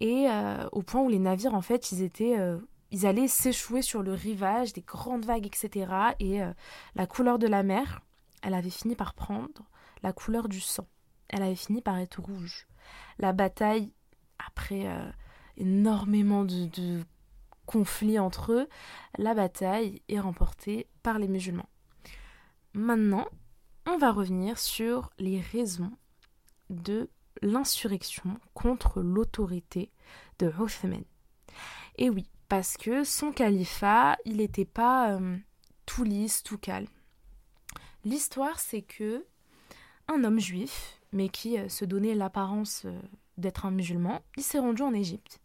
[0.00, 2.58] et euh, au point où les navires en fait ils étaient euh,
[2.92, 5.92] ils allaient s'échouer sur le rivage, des grandes vagues, etc.
[6.20, 6.52] Et euh,
[6.94, 8.02] la couleur de la mer,
[8.42, 9.62] elle avait fini par prendre
[10.02, 10.86] la couleur du sang.
[11.28, 12.66] Elle avait fini par être rouge.
[13.18, 13.92] La bataille,
[14.46, 15.10] après euh,
[15.56, 17.00] énormément de,
[17.64, 18.68] conflits entre eux,
[19.16, 21.68] la bataille est remportée par les musulmans.
[22.74, 23.26] Maintenant,
[23.86, 25.92] on va revenir sur les raisons
[26.68, 27.08] de
[27.40, 29.90] l'insurrection contre l'autorité
[30.38, 31.04] de Uthman.
[31.96, 35.38] Et oui, parce que son califat, il n'était pas euh,
[35.86, 36.86] tout lisse, tout calme.
[38.04, 39.24] L'histoire, c'est que
[40.06, 42.84] un homme juif, mais qui se donnait l'apparence
[43.38, 45.40] d'être un musulman, il s'est rendu en Égypte.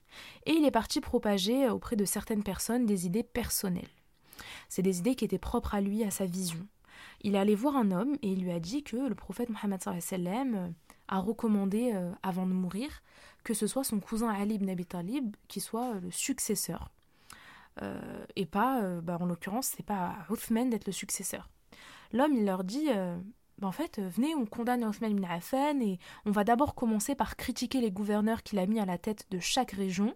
[0.46, 3.88] Et il est parti propager auprès de certaines personnes des idées personnelles.
[4.67, 6.67] C'est des idées qui étaient propres à lui, à sa vision.
[7.22, 9.80] Il est allé voir un homme et il lui a dit que le prophète Mohammed
[11.08, 13.02] a recommandé, avant de mourir,
[13.46, 16.91] que ce soit son cousin Ali ibn Abi Talib qui soit le successeur.
[18.35, 21.49] Et pas, bah, en l'occurrence, c'est pas à Uthman d'être le successeur.
[22.11, 22.89] L'homme, il leur dit
[23.59, 27.15] bah, en fait, euh, venez, on condamne Othman ibn Affan et on va d'abord commencer
[27.15, 30.15] par critiquer les gouverneurs qu'il a mis à la tête de chaque région.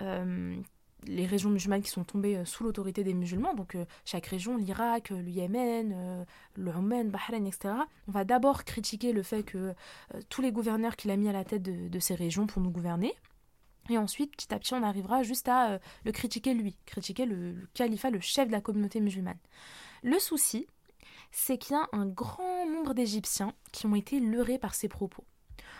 [0.00, 0.56] Euh,
[1.04, 5.10] les régions musulmanes qui sont tombées euh, sous l'autorité des musulmans, donc chaque région, l'Irak,
[5.10, 6.24] le Yémen,
[6.56, 7.74] le Oman, Bahreïn, etc.
[8.08, 9.74] On va d'abord critiquer le fait que
[10.30, 13.14] tous les gouverneurs qu'il a mis à la tête de, ces régions pour nous gouverner.
[13.88, 17.68] Et ensuite, petit à petit, on arrivera juste à le critiquer lui, critiquer le, le
[17.74, 19.38] califat, le chef de la communauté musulmane.
[20.02, 20.66] Le souci,
[21.32, 25.24] c'est qu'il y a un grand nombre d'Égyptiens qui ont été leurrés par ces propos.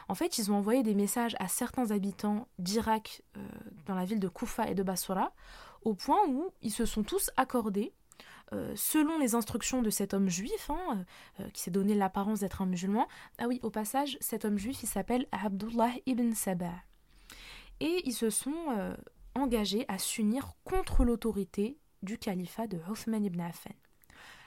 [0.09, 3.41] En fait, ils ont envoyé des messages à certains habitants d'Irak, euh,
[3.87, 5.33] dans la ville de Koufa et de Basra,
[5.83, 7.93] au point où ils se sont tous accordés,
[8.53, 11.05] euh, selon les instructions de cet homme juif, hein,
[11.41, 13.09] euh, qui s'est donné l'apparence d'être un musulman.
[13.39, 16.75] Ah oui, au passage, cet homme juif, il s'appelle Abdullah ibn Sabah.
[17.83, 18.95] Et ils se sont
[19.35, 23.75] engagés à s'unir contre l'autorité du califat de Othman ibn Affan.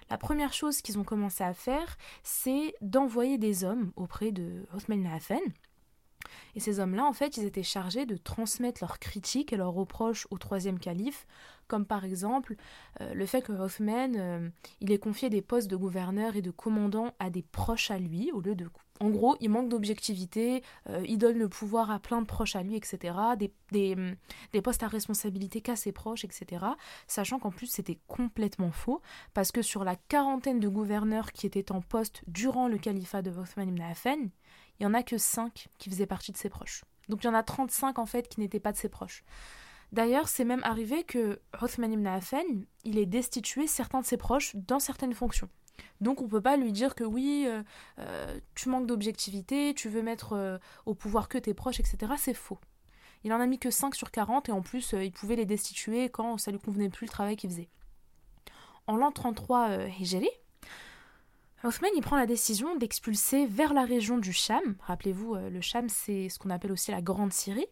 [0.10, 5.02] La première chose qu'ils ont commencé à faire, c'est d'envoyer des hommes auprès de Othman
[5.02, 5.42] ibn Affan.
[6.56, 10.28] Et ces hommes-là, en fait, ils étaient chargés de transmettre leurs critiques et leurs reproches
[10.32, 11.26] au troisième calife,
[11.68, 12.56] comme par exemple
[13.02, 14.50] euh, le fait que Othman, euh,
[14.82, 18.32] il ait confié des postes de gouverneur et de commandant à des proches à lui,
[18.32, 18.68] au lieu de
[19.02, 22.64] en gros, il manque d'objectivité, euh, il donne le pouvoir à plein de proches à
[22.64, 23.14] lui, etc.
[23.38, 24.16] Des, mm,
[24.54, 26.66] des, postes à responsabilité qu'à ses proches, etc.
[27.06, 29.02] Sachant qu'en plus, c'était complètement faux,
[29.34, 33.32] parce que sur la quarantaine de gouverneurs qui étaient en poste durant le califat de
[33.32, 34.30] Othman ibn Affan,
[34.80, 36.84] il n'y en a que 5 qui faisaient partie de ses proches.
[37.10, 39.24] Donc il y en a 35 en fait qui n'étaient pas de ses proches.
[39.92, 42.44] D'ailleurs, c'est même arrivé que Othman ibn Affan,
[42.84, 45.50] il ait destitué certains de ses proches dans certaines fonctions.
[46.02, 47.64] Donc on peut pas lui dire que oui, euh,
[48.00, 52.14] euh, tu manques d'objectivité, tu veux mettre euh, au pouvoir que tes proches, etc.
[52.18, 52.60] C'est faux.
[53.24, 56.10] Il en a mis que 5 sur 40 et en plus il pouvait les destituer
[56.10, 57.70] quand ça lui convenait plus le travail qu'il faisait.
[58.88, 60.30] En l'an 33 Hégérie,
[61.66, 64.76] Othman il prend la décision d'expulser vers la région du Cham.
[64.82, 67.68] Rappelez-vous, le Cham c'est ce qu'on appelle aussi la Grande Syrie.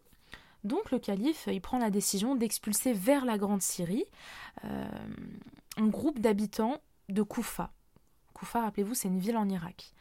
[0.63, 4.05] Donc le calife il prend la décision d'expulser vers la Grande Syrie
[5.77, 6.79] un groupe d'habitants
[7.09, 7.71] de Koufa.
[8.33, 9.93] Koufa, rappelez-vous, c'est une ville en Irak.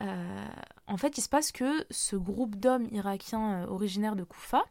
[0.00, 0.46] Euh,
[0.86, 4.64] en fait, il se passe que ce groupe d'hommes irakiens euh, originaires de Koufa,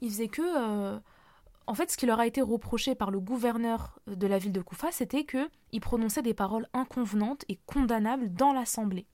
[0.00, 1.00] il faisait que.
[1.62, 4.52] Euh, en fait, ce qui leur a été reproché par le gouverneur de la ville
[4.52, 9.06] de Koufa, c'était qu'ils prononçaient des paroles inconvenantes et condamnables dans l'assemblée.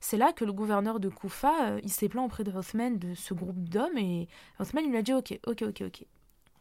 [0.00, 3.34] C'est là que le gouverneur de Koufa, il s'est plaint auprès de Othman de ce
[3.34, 6.04] groupe d'hommes et Othman lui a dit ok, ok, ok, ok.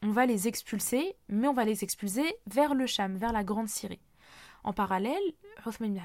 [0.02, 3.68] On va les expulser, mais on va les expulser vers le Cham, vers la Grande
[3.68, 4.00] Syrie.
[4.66, 5.22] En parallèle,
[5.68, 6.02] Othman ibn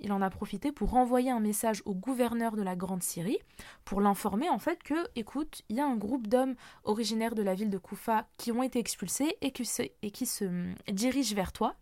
[0.00, 3.40] il en a profité pour envoyer un message au gouverneur de la Grande Syrie
[3.84, 7.56] pour l'informer en fait que, écoute, il y a un groupe d'hommes originaires de la
[7.56, 11.74] ville de Koufa qui ont été expulsés et, qui se hum, dirigent vers toi.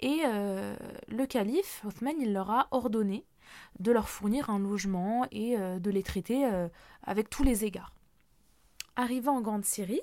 [0.00, 0.76] Et euh,
[1.08, 3.24] le calife, Othman, il leur a ordonné
[3.78, 6.68] de leur fournir un logement et euh, de les traiter euh,
[7.04, 7.94] avec tous les égards.
[8.96, 10.02] Arrivant en Grande Syrie,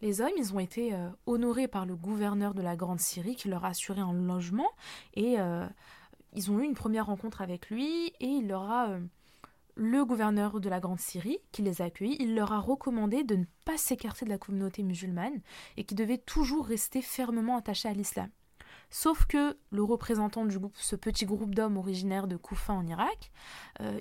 [0.00, 3.48] les hommes, ils ont été euh, honorés par le gouverneur de la Grande Syrie qui
[3.48, 4.70] leur a assuré un logement
[5.14, 5.66] et euh,
[6.34, 9.00] ils ont eu une première rencontre avec lui et il leur a euh,
[9.74, 13.36] le gouverneur de la Grande Syrie qui les a accueillis, il leur a recommandé de
[13.36, 15.40] ne pas s'écarter de la communauté musulmane
[15.76, 18.30] et qu'ils devaient toujours rester fermement attachés à l'islam.
[18.90, 23.30] Sauf que le représentant du groupe, ce petit groupe d'hommes originaires de Koufa en Irak,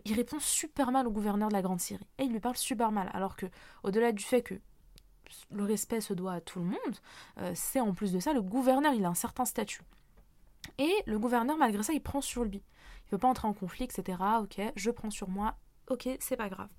[0.05, 2.07] il répond super mal au gouverneur de la Grande Syrie.
[2.17, 3.09] Et il lui parle super mal.
[3.13, 3.47] Alors que,
[3.83, 4.61] au-delà du fait que
[5.51, 6.97] le respect se doit à tout le monde,
[7.39, 9.81] euh, c'est en plus de ça, le gouverneur, il a un certain statut.
[10.77, 12.57] Et le gouverneur, malgré ça, il prend sur lui.
[12.57, 14.17] Il ne veut pas entrer en conflit, etc.
[14.41, 15.55] Ok, je prends sur moi.
[15.89, 16.69] Ok, c'est pas grave.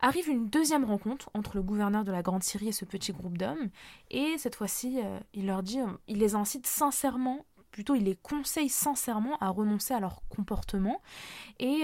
[0.00, 3.36] Arrive une deuxième rencontre entre le gouverneur de la Grande Syrie et ce petit groupe
[3.36, 3.70] d'hommes.
[4.10, 8.14] Et cette fois-ci, euh, il leur dit, euh, il les incite sincèrement, plutôt il les
[8.14, 11.00] conseille sincèrement à renoncer à leur comportement.
[11.58, 11.82] Et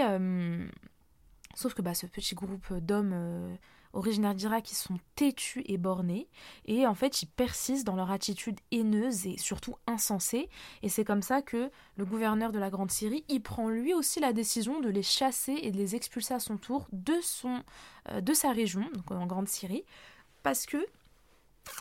[1.55, 3.57] sauf que bah, ce petit groupe d'hommes
[3.95, 6.29] originaires d'Irak qui sont têtus et bornés,
[6.67, 10.49] et en fait ils persistent dans leur attitude haineuse et surtout insensée,
[10.83, 14.21] et c'est comme ça que le gouverneur de la Grande Syrie, il prend lui aussi
[14.21, 17.63] la décision de les chasser et de les expulser à son tour de, son,
[18.11, 19.85] euh, sa région, en Grande Syrie,
[20.43, 20.85] parce que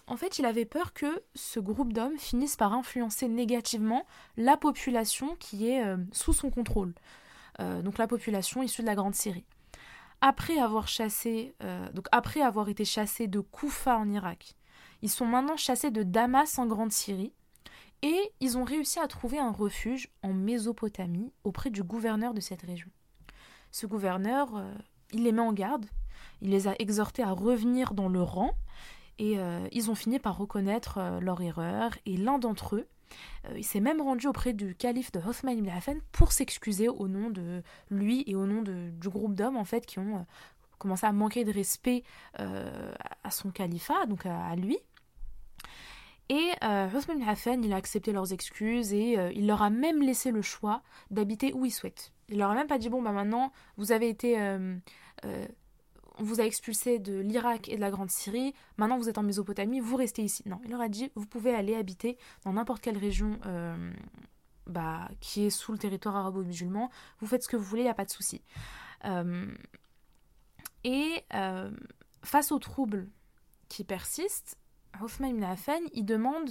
[0.08, 4.06] en fait, il avait peur que ce groupe d'hommes finisse par influencer négativement
[4.38, 6.94] la population qui est euh, sous son contrôle.
[7.60, 9.46] donc la population issue de la Grande Syrie.
[10.26, 11.54] Après avoir chassé,
[11.94, 14.56] donc après avoir été chassés de Koufa en Irak,
[15.02, 17.34] ils sont maintenant chassés de Damas en Grande Syrie
[18.04, 22.62] et ils ont réussi à trouver un refuge en Mésopotamie auprès du gouverneur de cette
[22.62, 22.90] région.
[23.72, 24.64] Ce gouverneur,
[25.12, 25.88] il les met en garde,
[26.42, 28.52] il les a exhortés à revenir dans le rang,
[29.20, 32.93] et euh, ils ont fini par reconnaître euh, leur erreur, et l'un d'entre eux, euh,
[33.56, 37.30] il s'est même rendu auprès du calife de Othman ibn Affan pour s'excuser au nom
[37.30, 40.26] de lui et au nom du groupe d'hommes en fait qui ont
[40.78, 42.04] commencé à manquer de respect
[42.36, 44.78] à son califat, donc à, lui.
[46.30, 50.82] Et Affan, il a accepté leurs excuses et il leur a même laissé le choix
[51.12, 52.12] d'habiter où ils souhaitent.
[52.30, 54.38] Il leur a même pas dit bon bah maintenant vous avez été
[56.20, 59.24] on vous a expulsé de l'Irak et de la Grande Syrie, maintenant vous êtes en
[59.24, 60.44] Mésopotamie, vous restez ici.
[60.46, 63.92] Non, il leur a dit, vous pouvez aller habiter dans n'importe quelle région euh,
[64.68, 67.92] bah, qui est sous le territoire arabo-musulman, vous faites ce que vous voulez, il n'y
[67.92, 68.42] a pas de souci.
[69.06, 69.48] Euh,
[70.84, 71.72] et euh,
[72.24, 73.08] face aux troubles
[73.70, 74.58] qui persistent,
[75.02, 76.50] Hoffman ibn Affan, il demande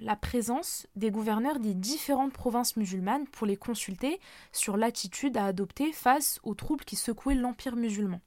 [0.00, 4.20] la présence des gouverneurs des différentes provinces musulmanes pour les consulter
[4.52, 8.20] sur l'attitude à adopter face aux troubles qui secouaient l'empire musulman.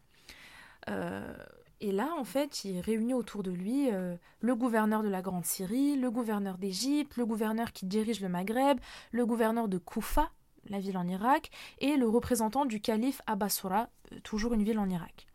[0.90, 1.34] Euh,
[1.80, 5.46] et là, en fait, il réunit autour de lui euh, le gouverneur de la Grande
[5.46, 8.80] Syrie, le gouverneur d'Égypte, le gouverneur qui dirige le Maghreb,
[9.12, 10.32] le gouverneur de Koufa,
[10.70, 14.80] la ville en Irak, et le représentant du calife à Basra, euh, toujours une ville
[14.80, 15.28] en Irak.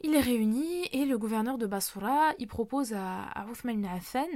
[0.00, 4.26] Il les réunit et le gouverneur de Basra, il propose à, à Uthman ibn Affan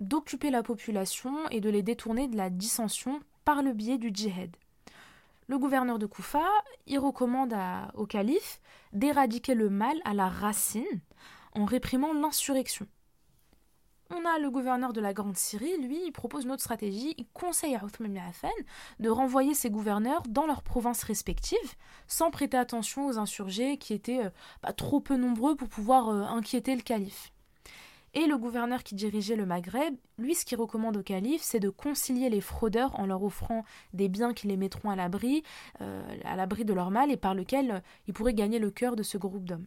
[0.00, 4.54] d'occuper la population et de les détourner de la dissension par le biais du djihad.
[5.48, 6.46] Le gouverneur de Koufa,
[6.86, 7.54] il recommande
[7.94, 8.60] au calife
[8.92, 11.00] d'éradiquer le mal à la racine
[11.52, 12.86] en réprimant l'insurrection.
[14.10, 17.14] On a le gouverneur de la Grande Syrie, lui, il propose une autre stratégie.
[17.18, 18.48] Il conseille à Othman ibn Affan
[19.00, 21.74] de renvoyer ses gouverneurs dans leurs provinces respectives,
[22.06, 26.76] sans prêter attention aux insurgés qui étaient euh, trop peu nombreux pour pouvoir euh, inquiéter
[26.76, 27.32] le calife.
[28.18, 31.68] Et le gouverneur qui dirigeait le Maghreb, lui, ce qu'il recommande au calife, c'est de
[31.68, 35.42] concilier les fraudeurs en leur offrant des biens qui les mettront à l'abri,
[35.82, 38.96] euh, à l'abri de leur mal et par lequel euh, ils pourraient gagner le cœur
[38.96, 39.66] de ce groupe d'hommes.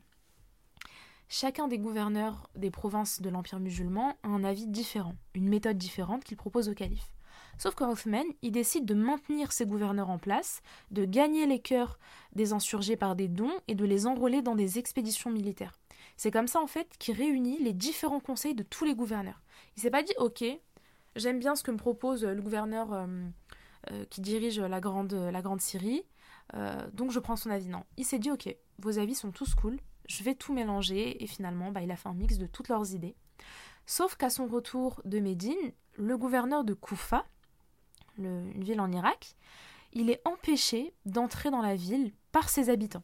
[1.28, 6.24] Chacun des gouverneurs des provinces de l'Empire musulman a un avis différent, une méthode différente
[6.24, 7.14] qu'il propose au calife.
[7.60, 12.00] Sauf que Othman, il décide de maintenir ses gouverneurs en place, de gagner les cœurs
[12.34, 15.78] des insurgés par des dons et de les enrôler dans des expéditions militaires.
[16.20, 19.42] C'est comme ça en fait qu'il réunit les différents conseils de tous les gouverneurs.
[19.78, 20.44] Il s'est pas dit ok,
[21.16, 23.08] j'aime bien ce que me propose le gouverneur euh,
[23.92, 26.04] euh, qui dirige la grande, la Syrie,
[26.56, 27.70] euh, donc je prends son avis.
[27.70, 29.80] Non, il s'est dit ok, vos avis sont tous cool,
[30.10, 32.94] je vais tout mélanger et finalement bah, il a fait un mix de toutes leurs
[32.94, 33.16] idées.
[33.86, 37.24] Sauf qu'à son retour de Médine, le gouverneur de Koufa,
[38.18, 39.38] une ville en Irak,
[39.94, 43.04] il est empêché d'entrer dans la ville par ses habitants.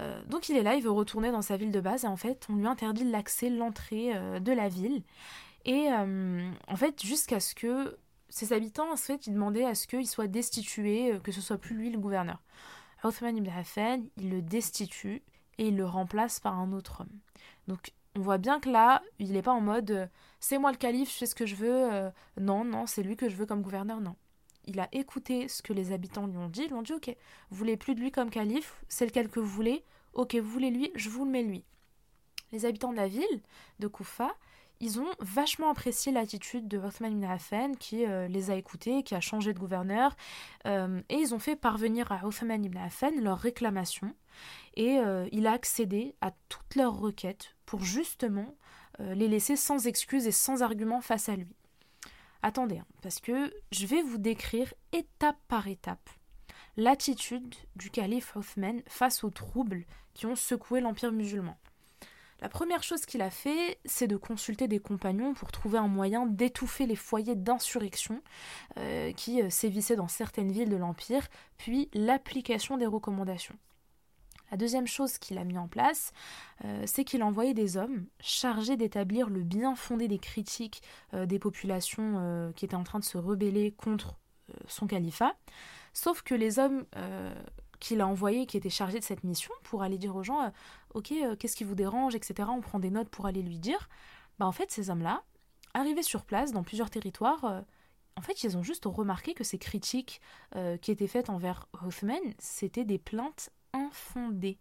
[0.00, 2.16] Euh, donc il est là, il veut retourner dans sa ville de base et en
[2.16, 5.02] fait on lui interdit l'accès, l'entrée euh, de la ville.
[5.64, 7.96] Et euh, en fait jusqu'à ce que
[8.28, 11.76] ses habitants en fait ils demandaient à ce qu'il soit destitué, que ce soit plus
[11.76, 12.42] lui le gouverneur.
[13.02, 15.22] Othman ibn Affan, il le destitue
[15.58, 17.20] et il le remplace par un autre homme.
[17.68, 21.12] Donc on voit bien que là, il n'est pas en mode c'est moi le calife,
[21.12, 22.10] je fais ce que je veux.
[22.40, 24.16] non, non, c'est lui que je veux comme gouverneur, non.
[24.66, 27.14] Il a écouté ce que les habitants lui ont dit, ils lui ont dit ok,
[27.50, 30.70] vous voulez plus de lui comme calife, c'est lequel que vous voulez, ok, vous voulez
[30.70, 31.64] lui, je vous le mets lui.
[32.52, 33.42] Les habitants de la ville
[33.80, 34.34] de Koufa,
[34.80, 39.14] ils ont vachement apprécié l'attitude de Othman ibn Affan qui euh, les a écoutés, qui
[39.14, 40.16] a changé de gouverneur,
[40.66, 44.14] euh, et ils ont fait parvenir à Othman ibn Affan leurs réclamations,
[44.74, 48.54] et euh, il a accédé à toutes leurs requêtes pour justement
[49.00, 51.56] les laisser sans excuses et sans arguments face à lui.
[52.46, 56.10] Attendez, hein, parce que je vais vous décrire étape par étape
[56.76, 61.56] l'attitude du calife Othman face aux troubles qui ont secoué l'empire musulman.
[62.42, 66.26] La première chose qu'il a fait, c'est de consulter des compagnons pour trouver un moyen
[66.26, 68.20] d'étouffer les foyers d'insurrection
[68.76, 71.26] euh, qui euh, sévissaient dans certaines villes de l'Empire,
[71.56, 73.56] puis l'application des recommandations.
[74.50, 76.12] La deuxième chose qu'il a mis en place,
[76.64, 81.38] euh, c'est qu'il a envoyé des hommes chargés d'établir le bien fondé des critiques des
[81.38, 84.16] populations qui étaient en train de se rebeller contre
[84.68, 85.34] son califat.
[85.92, 86.84] Sauf que les hommes
[87.80, 90.52] qu'il a envoyés, qui étaient chargés de cette mission, pour aller dire aux gens,
[90.94, 92.48] ok, qu'est-ce qui vous dérange, etc.
[92.52, 93.88] On prend des notes pour aller lui dire.
[94.38, 95.22] Bah en fait, ces hommes-là,
[95.72, 97.64] arrivés sur place dans plusieurs territoires,
[98.16, 100.20] en fait, ils ont juste remarqué que ces critiques
[100.80, 104.58] qui étaient faites envers Hoffman, c'était des plaintes infondée.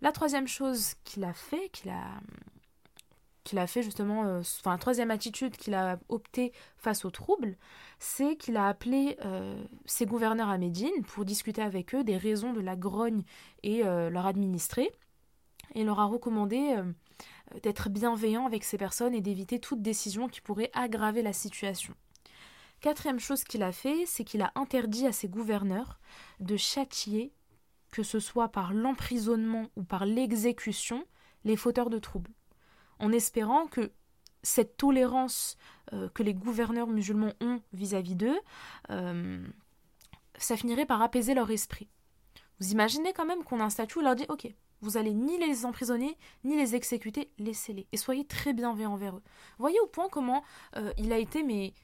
[0.00, 2.20] La troisième chose qu'il a fait, qu'il a,
[3.44, 7.56] qu'il a fait justement, euh, enfin la troisième attitude qu'il a opté face aux troubles,
[7.98, 12.52] c'est qu'il a appelé euh, ses gouverneurs à Médine pour discuter avec eux des raisons
[12.52, 13.24] de la grogne
[13.62, 14.90] et leur administrer,
[15.74, 16.76] et leur a recommandé
[17.62, 21.94] d'être bienveillant avec ces personnes et d'éviter toute décision qui pourrait aggraver la situation.
[22.80, 25.98] Quatrième chose qu'il a fait, c'est qu'il a interdit à ses gouverneurs
[26.38, 27.32] de châtier,
[27.90, 31.04] que ce soit par l'emprisonnement ou par l'exécution,
[31.44, 32.32] les fauteurs de troubles,
[32.98, 33.92] en espérant que
[34.42, 35.56] cette tolérance
[35.92, 38.38] euh, que les gouverneurs musulmans ont vis-à-vis d'eux,
[38.90, 39.46] euh,
[40.36, 41.88] ça finirait par apaiser leur esprit.
[42.60, 45.38] Vous imaginez quand même qu'on a un statut où leur dit Ok, vous allez ni
[45.38, 47.86] les emprisonner, ni les exécuter, laissez-les.
[47.92, 49.22] Et soyez très bienveillants envers eux.
[49.58, 50.44] Voyez au point comment
[50.76, 51.74] euh, il a été mais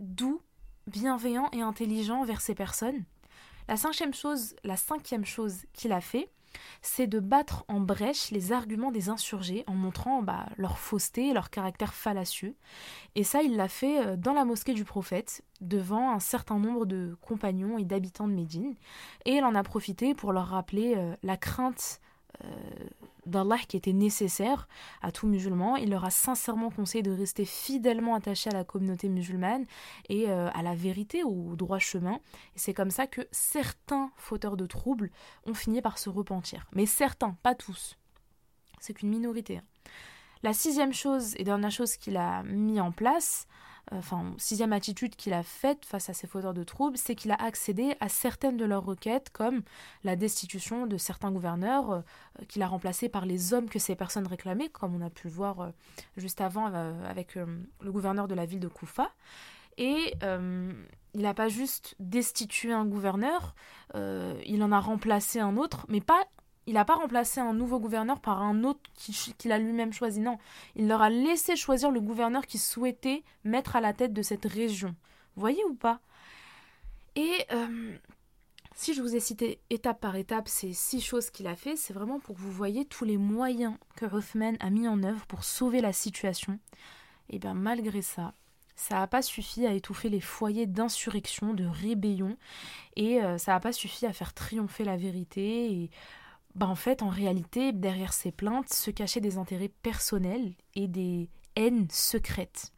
[0.00, 0.40] doux,
[0.86, 3.04] bienveillant et intelligent vers ces personnes.
[3.68, 6.30] La cinquième chose, la cinquième chose qu'il a fait,
[6.82, 11.32] c'est de battre en brèche les arguments des insurgés en montrant bah, leur fausseté et
[11.32, 12.54] leur caractère fallacieux.
[13.14, 16.86] Et ça, il l'a fait euh, dans la mosquée du prophète, devant un certain nombre
[16.86, 18.74] de compagnons et d'habitants de Médine.
[19.24, 22.00] Et il en a profité pour leur rappeler euh, la crainte
[22.44, 22.48] euh,
[23.26, 24.68] d'Allah qui était nécessaire
[25.02, 25.76] à tout musulman.
[25.76, 29.66] Il leur a sincèrement conseillé de rester fidèlement attachés à la communauté musulmane
[30.08, 32.20] et euh, à la vérité, au droit chemin.
[32.54, 35.10] Et c'est comme ça que certains fauteurs de troubles
[35.44, 36.66] ont fini par se repentir.
[36.72, 37.96] Mais certains, pas tous.
[38.80, 39.58] C'est qu'une minorité.
[39.58, 39.64] Hein.
[40.42, 43.46] La sixième chose et dernière chose qu'il a mis en place,
[43.92, 47.36] enfin, sixième attitude qu'il a faite face à ces fauteurs de troubles, c'est qu'il a
[47.36, 49.62] accédé à certaines de leurs requêtes, comme
[50.04, 52.00] la destitution de certains gouverneurs, euh,
[52.48, 55.32] qu'il a remplacés par les hommes que ces personnes réclamaient, comme on a pu le
[55.32, 55.70] voir euh,
[56.16, 59.10] juste avant euh, avec le gouverneur de la ville de Koufa.
[59.78, 63.54] Et il n'a pas juste destitué un gouverneur,
[63.94, 66.24] il en a remplacé un autre, mais pas
[66.66, 68.80] il n'a pas remplacé un nouveau gouverneur par un autre
[69.38, 70.20] qu'il a lui-même choisi.
[70.20, 70.38] Non,
[70.74, 74.46] il leur a laissé choisir le gouverneur qu'il souhaitait mettre à la tête de cette
[74.46, 74.94] région.
[75.36, 76.00] Voyez ou pas?
[77.14, 77.96] Et euh,
[78.74, 81.94] si je vous ai cité étape par étape ces six choses qu'il a fait, c'est
[81.94, 85.44] vraiment pour que vous voyez tous les moyens que Rothman a mis en œuvre pour
[85.44, 86.58] sauver la situation.
[87.30, 88.34] Et bien malgré ça,
[88.74, 92.36] ça n'a pas suffi à étouffer les foyers d'insurrection, de rébellion,
[92.94, 95.90] et euh, ça n'a pas suffi à faire triompher la vérité
[96.56, 101.28] bah en fait, en réalité, derrière ces plaintes se cachaient des intérêts personnels et des
[101.54, 102.72] haines secrètes.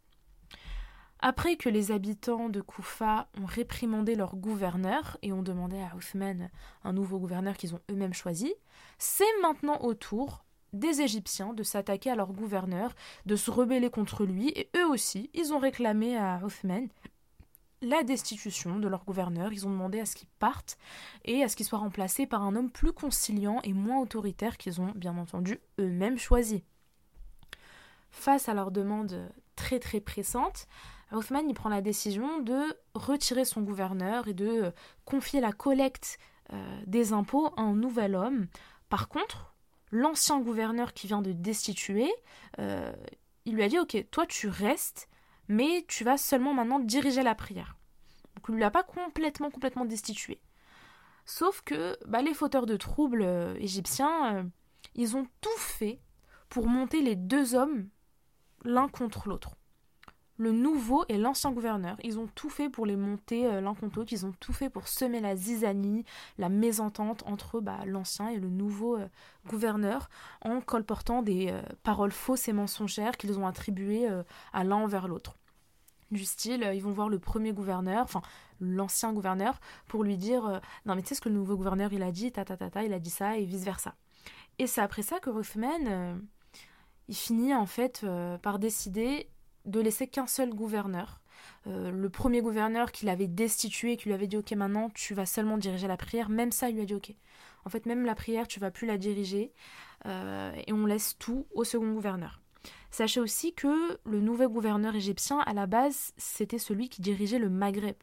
[1.21, 6.51] Après que les habitants de Koufa ont réprimandé leur gouverneur et ont demandé à Othman
[6.83, 8.53] un nouveau gouverneur qu'ils ont eux-mêmes choisi,
[8.99, 12.95] c'est maintenant au tour des Égyptiens de s'attaquer à leur gouverneur,
[13.27, 16.89] de se rebeller contre lui, et eux aussi, ils ont réclamé à Othman
[17.81, 20.79] la destitution de leur gouverneur, ils ont demandé à ce qu'il parte
[21.25, 24.81] et à ce qu'il soit remplacé par un homme plus conciliant et moins autoritaire qu'ils
[24.81, 26.65] ont bien entendu eux-mêmes choisi.
[28.11, 30.67] Face à leur demande très très pressante,
[31.13, 34.73] Hoffman y prend la décision de retirer son gouverneur et de
[35.05, 36.19] confier la collecte
[36.53, 38.47] euh, des impôts à un nouvel homme.
[38.89, 39.55] Par contre,
[39.91, 42.13] l'ancien gouverneur qui vient de destituer,
[42.59, 42.93] euh,
[43.45, 45.08] il lui a dit Ok, toi tu restes,
[45.49, 47.77] mais tu vas seulement maintenant diriger la prière.
[48.37, 50.41] Donc il ne l'a pas complètement, complètement destitué.
[51.25, 54.43] Sauf que bah, les fauteurs de troubles euh, égyptiens, euh,
[54.95, 56.01] ils ont tout fait
[56.49, 57.89] pour monter les deux hommes
[58.65, 59.58] l'un contre l'autre.
[60.39, 63.99] Le nouveau et l'ancien gouverneur, ils ont tout fait pour les monter euh, l'un contre
[63.99, 66.05] l'autre, ils ont tout fait pour semer la zizanie,
[66.39, 68.99] la mésentente entre bah, l'ancien et le nouveau
[69.49, 70.09] gouverneur
[70.43, 74.09] en colportant des paroles fausses et mensongères qu'ils ont attribuées
[74.53, 75.35] à l'un envers l'autre.
[76.11, 78.23] Du style, euh, ils vont voir le premier gouverneur, enfin
[78.61, 81.93] l'ancien gouverneur, pour lui dire euh, non mais tu sais ce que le nouveau gouverneur
[81.93, 83.95] il a dit, ta ta ta ta, il a dit ça et vice versa.
[84.59, 86.15] Et c'est après ça que euh,
[87.09, 88.07] il finit en fait
[88.43, 89.29] par décider
[89.69, 91.21] de laisser qu'un seul gouverneur.
[91.67, 95.59] le premier gouverneur qu'il avait destitué, qui lui avait dit ok maintenant tu vas seulement
[95.59, 97.15] diriger la prière, même ça il lui a dit ok.
[97.65, 99.53] En fait même la prière tu vas plus la diriger
[100.05, 102.41] et on laisse tout au second gouverneur.
[102.91, 107.51] Sachez aussi que le nouvel gouverneur égyptien, à la base, c'était celui qui dirigeait le
[107.51, 107.97] Maghreb.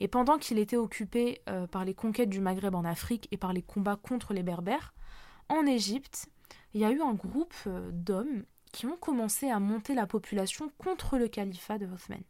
[0.00, 3.52] Et pendant qu'il était occupé euh, par les conquêtes du Maghreb en Afrique et par
[3.52, 4.94] les combats contre les Berbères,
[5.48, 6.28] en Égypte,
[6.74, 10.70] il y a eu un groupe euh, d'hommes qui ont commencé à monter la population
[10.78, 12.22] contre le califat de Othman.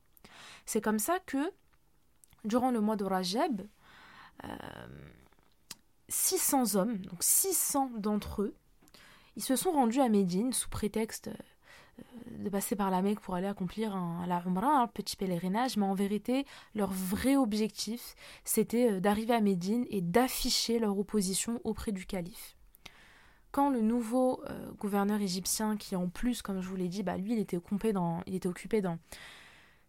[0.66, 1.52] C'est comme ça que,
[2.44, 3.62] durant le mois de Rajab,
[6.08, 8.54] 600 euh, hommes, donc 600 d'entre eux,
[9.36, 12.02] ils se sont rendus à Médine sous prétexte euh,
[12.38, 16.44] de passer par la Mecque pour aller accomplir un, un petit pèlerinage, mais en vérité,
[16.74, 18.14] leur vrai objectif,
[18.44, 22.57] c'était euh, d'arriver à Médine et d'afficher leur opposition auprès du calife.
[23.50, 24.42] Quand le nouveau
[24.78, 27.92] gouverneur égyptien, qui en plus, comme je vous l'ai dit, bah, lui, il était, occupé
[27.92, 28.98] dans,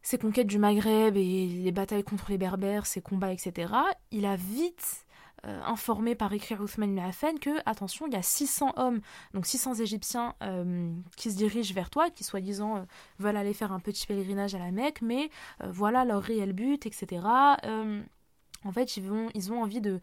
[0.01, 3.73] ses conquêtes du Maghreb et les batailles contre les Berbères, ses combats, etc.,
[4.11, 5.05] il a vite
[5.45, 8.99] euh, informé par écrit Othman ibn que, attention, il y a 600 hommes,
[9.33, 12.81] donc 600 Égyptiens euh, qui se dirigent vers toi, qui soi-disant euh,
[13.19, 15.29] veulent aller faire un petit pèlerinage à la Mecque, mais
[15.63, 17.21] voilà leur réel but, etc.
[18.65, 19.99] En fait, ils, vont, ils ont envie de,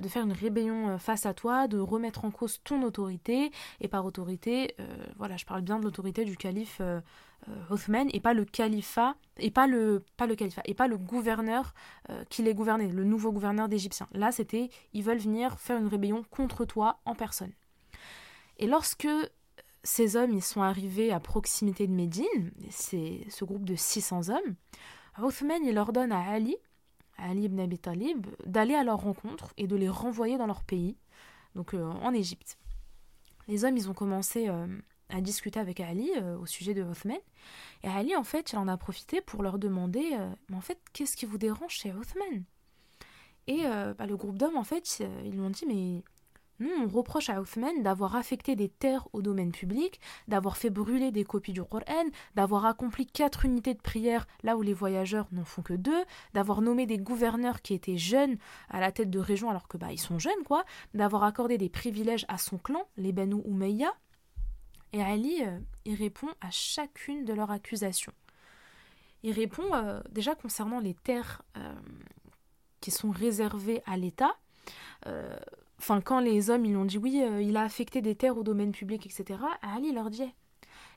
[0.00, 3.50] de, faire une rébellion face à toi, de remettre en cause ton autorité.
[3.80, 4.74] Et par autorité,
[5.16, 6.80] voilà, je parle bien de l'autorité du calife
[7.68, 11.74] Othman et pas le califat, et pas le, pas le califat, et pas le gouverneur
[12.30, 14.08] qui les gouvernait, le nouveau gouverneur d'Égyptien.
[14.12, 17.52] Là, c'était, ils veulent venir faire une rébellion contre toi en personne.
[18.58, 19.08] Et lorsque
[19.82, 24.54] ces hommes ils sont arrivés à proximité de Médine, c'est ce groupe de 600 hommes,
[25.20, 26.56] Othman il ordonne à Ali,
[27.24, 30.96] Ali ibn Abi Talib, d'aller à leur rencontre et de les renvoyer dans leur pays,
[31.54, 32.58] donc euh, en Égypte.
[33.48, 34.66] Les hommes, ils ont commencé euh,
[35.08, 37.16] à discuter avec Ali euh, au sujet de Othman,
[37.82, 40.16] et Ali, en fait, il en a profité pour leur demander,
[40.48, 42.44] mais en fait, qu'est-ce qui vous dérange chez Othman?
[43.46, 43.62] Et
[43.98, 46.02] bah, le groupe d'hommes, en fait, ils lui ont dit, mais
[46.60, 51.24] on reproche à Othman d'avoir affecté des terres au domaine public, d'avoir fait brûler des
[51.24, 55.62] copies du Coran, d'avoir accompli quatre unités de prière là où les voyageurs n'en font
[55.62, 58.36] que deux, d'avoir nommé des gouverneurs qui étaient jeunes
[58.68, 61.68] à la tête de région alors que bah ils sont jeunes quoi, d'avoir accordé des
[61.68, 63.92] privilèges à son clan, les Banu Umayya.
[64.92, 68.12] Et Ali, euh, il répond à chacune de leurs accusations.
[69.24, 71.74] Il répond euh, déjà concernant les terres euh,
[72.80, 74.36] qui sont réservées à l'État
[75.84, 78.42] enfin quand les hommes ils ont dit oui, euh, il a affecté des terres au
[78.42, 80.32] domaine public, etc., Ali leur dit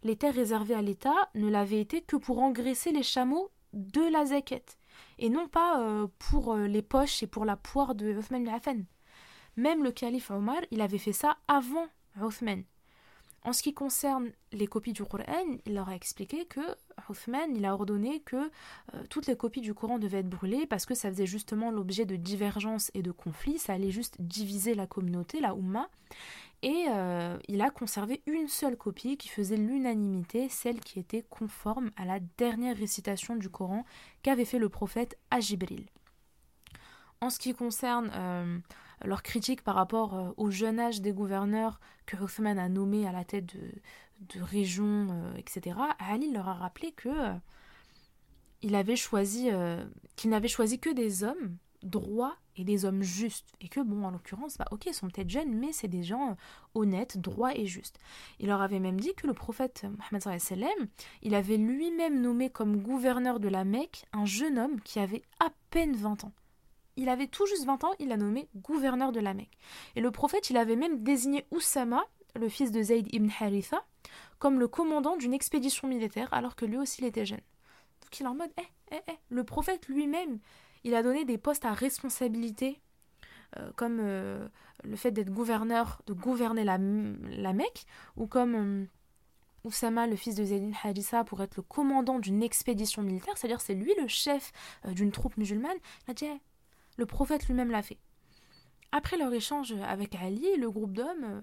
[0.03, 4.25] les terres réservées à l'État ne l'avaient été que pour engraisser les chameaux de la
[4.25, 4.77] zaquette,
[5.19, 8.47] et non pas euh, pour euh, les poches et pour la poire de Othman.
[9.57, 11.87] Même le calife Omar, il avait fait ça avant
[12.21, 12.63] Othman.
[13.43, 15.23] En ce qui concerne les copies du Coran,
[15.65, 16.59] il leur a expliqué que
[17.09, 20.85] Uthman, il a ordonné que euh, toutes les copies du Coran devaient être brûlées parce
[20.85, 24.87] que ça faisait justement l'objet de divergences et de conflits, ça allait juste diviser la
[24.87, 25.89] communauté, la Ummah.
[26.63, 31.91] Et euh, il a conservé une seule copie qui faisait l'unanimité, celle qui était conforme
[31.95, 33.85] à la dernière récitation du Coran
[34.23, 35.85] qu'avait fait le prophète à Jibril.
[37.21, 38.59] En ce qui concerne euh,
[39.05, 43.11] leur critique par rapport euh, au jeune âge des gouverneurs que Othman a nommés à
[43.11, 47.33] la tête de, régions, euh, etc., Ali leur a rappelé que euh,
[48.73, 49.49] avait choisi,
[50.15, 53.53] qu'il n'avait choisi que des hommes droits et des hommes justes.
[53.61, 56.35] Et que, bon, en l'occurrence, bah, ok, ils sont peut-être jeunes, mais c'est des gens
[56.73, 57.99] honnêtes, droits et justes.
[58.39, 60.41] Il leur avait même dit que le prophète Mohammed
[61.21, 65.51] il avait lui-même nommé comme gouverneur de la Mecque un jeune homme qui avait à
[65.69, 66.33] peine 20 ans
[66.97, 69.57] il avait tout juste 20 ans, il l'a nommé gouverneur de la Mecque.
[69.95, 72.03] Et le prophète, il avait même désigné Oussama,
[72.35, 73.83] le fils de Zayd ibn Haritha,
[74.39, 77.41] comme le commandant d'une expédition militaire, alors que lui aussi il était jeune.
[78.01, 79.17] Donc il est en mode, eh, eh, eh.
[79.29, 80.39] Le prophète lui-même,
[80.83, 82.81] il a donné des postes à responsabilité,
[83.57, 84.47] euh, comme euh,
[84.83, 87.85] le fait d'être gouverneur, de gouverner la, la Mecque,
[88.15, 88.85] ou comme euh,
[89.63, 93.61] Oussama, le fils de Zayd ibn Haritha, pour être le commandant d'une expédition militaire, c'est-à-dire
[93.61, 94.51] c'est lui le chef
[94.85, 95.77] d'une troupe musulmane.
[96.07, 96.39] Il a dit, eh,
[96.97, 97.99] le prophète lui-même l'a fait.
[98.91, 101.41] Après leur échange avec Ali, le groupe d'hommes, euh,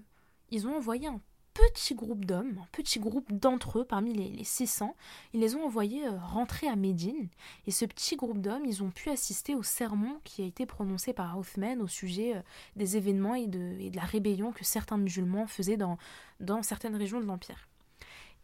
[0.51, 1.21] ils ont envoyé un
[1.53, 4.93] petit groupe d'hommes, un petit groupe d'entre eux parmi les, 600,
[5.33, 7.29] ils les ont envoyés euh, rentrer à Médine.
[7.65, 11.13] Et ce petit groupe d'hommes, ils ont pu assister au sermon qui a été prononcé
[11.13, 12.41] par Othman au sujet euh,
[12.75, 15.97] des événements et de, la rébellion que certains musulmans faisaient dans,
[16.39, 17.69] dans certaines régions de l'Empire.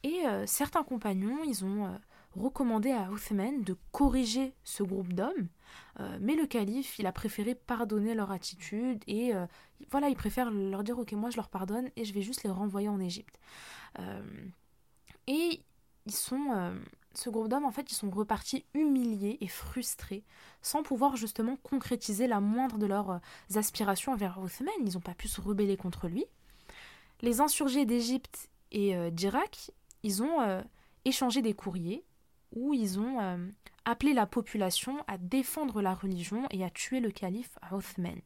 [0.03, 1.87] Et certains compagnons, ils ont
[2.35, 5.47] recommandé à Othman de corriger ce groupe d'hommes,
[5.99, 9.45] euh, mais le calife, il a préféré pardonner leur attitude et euh,
[9.89, 12.49] voilà, il préfère leur dire ok, moi je leur pardonne et je vais juste les
[12.49, 13.39] renvoyer en Égypte.
[13.99, 14.21] Euh,
[15.27, 15.61] et
[16.05, 16.73] ils sont,
[17.13, 20.23] ce groupe d'hommes, en fait, ils sont repartis humiliés et frustrés,
[20.63, 23.21] sans pouvoir justement concrétiser la moindre de leurs
[23.55, 24.73] aspirations envers Othman.
[24.83, 26.25] Ils n'ont pas pu se rebeller contre lui.
[27.21, 30.63] Les insurgés d'Égypte et d'Irak, ils ont
[31.05, 32.03] échangé des courriers
[32.51, 33.37] où ils ont
[33.85, 38.19] appelé la population à défendre la religion et à tuer le calife Othman.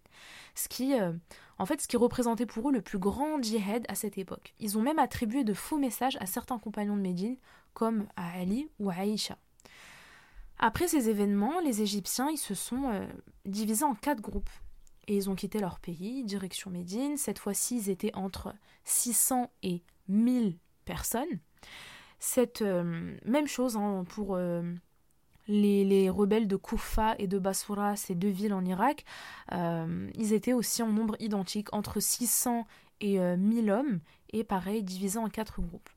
[0.54, 1.14] Ce qui, euh,
[1.58, 4.54] en fait, ce qui représentait pour eux le plus grand djihad à cette époque.
[4.60, 7.38] Ils ont même attribué de faux messages à certains compagnons de Médine,
[7.74, 9.38] comme à Ali ou à Aïcha.
[10.58, 13.06] Après ces événements, les Égyptiens ils se sont euh,
[13.46, 14.50] divisés en quatre groupes.
[15.08, 17.18] Et ils ont quitté leur pays, direction Médine.
[17.18, 21.40] Cette fois-ci, ils étaient entre 600 et 1000 personnes.
[22.20, 24.64] Cette euh, même chose hein, pour euh,
[25.48, 29.06] les, rebelles de Koufa et de Basra, ces deux villes en Irak,
[29.52, 32.66] euh, ils étaient aussi en nombre identique, entre 600
[33.02, 34.00] et 1000 hommes,
[34.32, 35.90] et pareil, divisés en quatre groupes.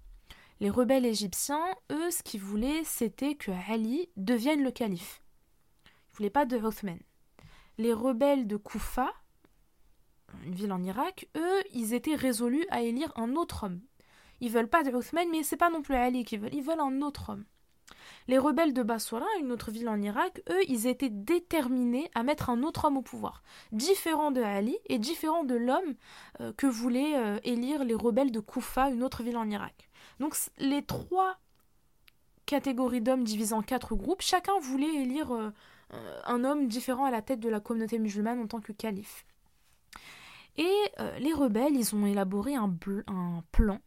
[0.60, 5.22] Les rebelles égyptiens, eux, ce qu'ils voulaient, c'était que Ali devienne le calife.
[5.84, 6.98] Ils ne voulaient pas de Othman.
[7.78, 9.12] Les rebelles de Koufa,
[10.44, 13.80] une ville en Irak, eux, ils étaient résolus à élire un autre homme.
[14.40, 16.80] Ils veulent pas de Othman, mais c'est pas non plus Ali qu'ils veulent, ils veulent
[16.80, 17.44] un autre homme.
[18.28, 22.50] Les rebelles de Basra, une autre ville en Irak, eux, ils étaient déterminés à mettre
[22.50, 25.94] un autre homme au pouvoir, différent de Ali et différent de l'homme
[26.40, 29.88] euh, que voulaient euh, élire les rebelles de Koufa, une autre ville en Irak.
[30.20, 31.38] Donc les trois
[32.44, 35.50] catégories d'hommes divisées en quatre groupes, chacun voulait élire euh,
[36.26, 39.24] un homme différent à la tête de la communauté musulmane en tant que calife.
[40.56, 42.68] Et les rebelles, ils ont élaboré un
[43.52, 43.78] plan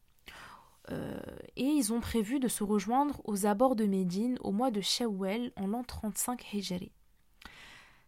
[0.91, 1.19] euh,
[1.55, 5.51] et ils ont prévu de se rejoindre aux abords de Médine au mois de Shawwal
[5.55, 6.91] en l'an 35 Hijri.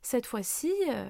[0.02, 1.10] Cette fois-ci, euh,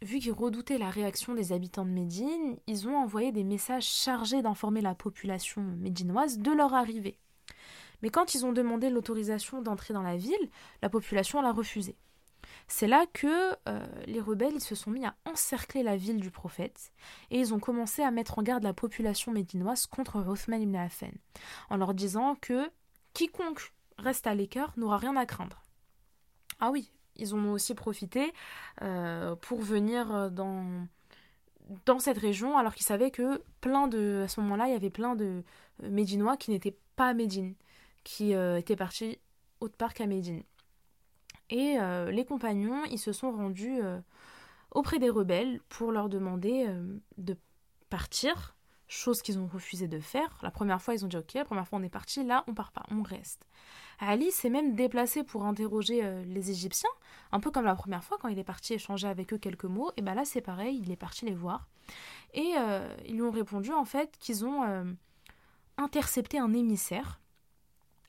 [0.00, 4.42] vu qu'ils redoutaient la réaction des habitants de Médine, ils ont envoyé des messages chargés
[4.42, 7.18] d'informer la population médinoise de leur arrivée.
[8.02, 10.50] Mais quand ils ont demandé l'autorisation d'entrer dans la ville,
[10.82, 11.96] la population l'a refusé.
[12.74, 16.90] C'est là que euh, les rebelles se sont mis à encercler la ville du prophète
[17.30, 21.12] et ils ont commencé à mettre en garde la population médinoise contre Othman ibn Affan
[21.68, 22.70] en leur disant que
[23.12, 25.62] quiconque reste à l'écart n'aura rien à craindre.
[26.60, 28.32] Ah oui, ils ont aussi profité
[28.80, 30.86] euh, pour venir dans,
[31.84, 34.88] dans cette région alors qu'ils savaient que plein de à ce moment-là il y avait
[34.88, 35.44] plein de
[35.82, 37.54] euh, Médinois qui n'étaient pas à Médine,
[38.02, 39.18] qui étaient partis
[39.60, 40.42] autre part qu'à Médine.
[41.52, 44.00] Et euh, les compagnons, ils se sont rendus euh,
[44.70, 47.36] auprès des rebelles pour leur demander euh, de
[47.90, 48.56] partir,
[48.88, 50.38] chose qu'ils ont refusé de faire.
[50.42, 52.54] La première fois, ils ont dit ok, la première fois on est parti, là on
[52.54, 53.46] part pas, on reste.
[53.98, 56.90] Ali s'est même déplacé pour interroger les Égyptiens,
[57.32, 59.92] un peu comme la première fois quand il est parti échanger avec eux quelques mots.
[59.98, 61.68] Et ben là c'est pareil, il est parti les voir
[62.32, 62.54] et
[63.06, 64.94] ils lui ont répondu en fait qu'ils ont
[65.76, 67.21] intercepté un émissaire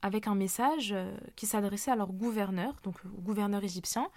[0.04, 4.10] avec un message euh, qui s'adressait à leur gouverneur, donc au gouverneur égyptien,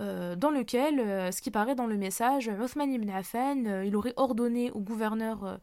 [0.00, 4.14] euh, dans lequel, euh, ce qui paraît dans le message, Othman ibn Affan, il aurait
[4.16, 5.60] ordonné au gouverneur,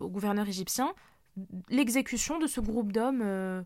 [0.00, 0.94] au gouverneur égyptien
[1.68, 3.64] l'exécution de ce groupe d'hommes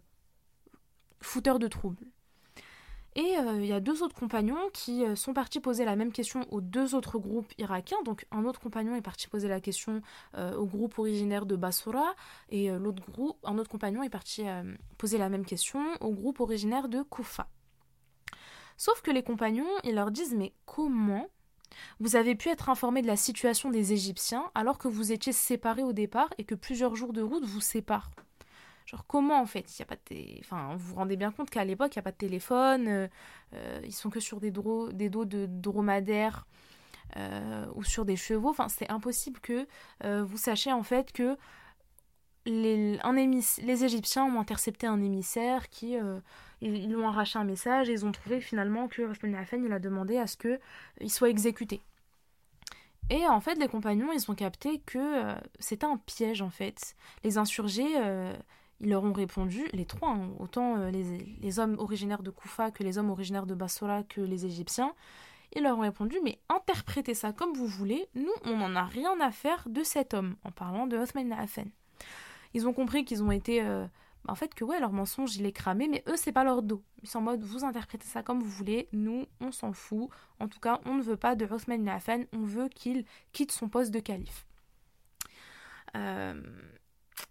[1.20, 2.06] fouteurs de troubles.
[3.14, 6.12] Et euh, il y a deux autres compagnons qui euh, sont partis poser la même
[6.12, 8.02] question aux deux autres groupes irakiens.
[8.04, 10.00] Donc un autre compagnon est parti poser la question
[10.36, 12.14] euh, au groupe originaire de Basra
[12.48, 14.44] et l'autre groupe, un autre compagnon est parti
[14.98, 17.48] poser la même question au groupe originaire de Koufa.
[18.76, 21.28] Sauf que les compagnons, ils leur disent mais comment
[22.00, 25.82] vous avez pu être informé de la situation des Égyptiens alors que vous étiez séparés
[25.82, 28.10] au départ et que plusieurs jours de route vous séparent?
[28.86, 31.64] Genre comment en fait y a pas de enfin, vous vous rendez bien compte qu'à
[31.64, 33.08] l'époque il n'y a pas de téléphone, euh,
[33.54, 36.46] euh, ils sont que sur des, des dos de dromadaires
[37.16, 38.50] euh, ou sur des chevaux.
[38.50, 39.66] Enfin, c'est impossible que
[40.22, 41.36] vous sachiez en fait que
[42.44, 42.98] les,
[43.62, 45.96] les Égyptiens ont intercepté un émissaire qui
[46.60, 49.02] ils, lui ont arraché un message et ils ont trouvé finalement que
[49.36, 50.58] Affan il a demandé à ce que
[51.00, 51.82] il soit exécuté.
[53.10, 56.96] Et en fait, les compagnons, ils ont capté que c'était un piège en fait.
[57.24, 57.94] Les insurgés,
[58.82, 62.82] ils leur ont répondu, les trois, hein, autant euh, les, hommes originaires de Koufa que
[62.82, 64.92] les hommes originaires de Bassora que les Égyptiens.
[65.54, 69.20] Ils leur ont répondu, mais interprétez ça comme vous voulez, nous, on n'en a rien
[69.20, 71.66] à faire de cet homme, en parlant de Othman Affan.
[72.54, 73.62] Ils ont compris qu'ils ont été.
[73.62, 73.86] Euh,
[74.28, 76.82] en fait, que ouais, leur mensonge, il est cramé, mais eux, c'est pas leur dos.
[77.02, 80.10] Ils sont en mode, vous interprétez ça comme vous voulez, nous, on s'en fout.
[80.38, 83.68] En tout cas, on ne veut pas de Othman Affan, on veut qu'il quitte son
[83.68, 84.46] poste de calife.
[85.96, 86.40] Euh,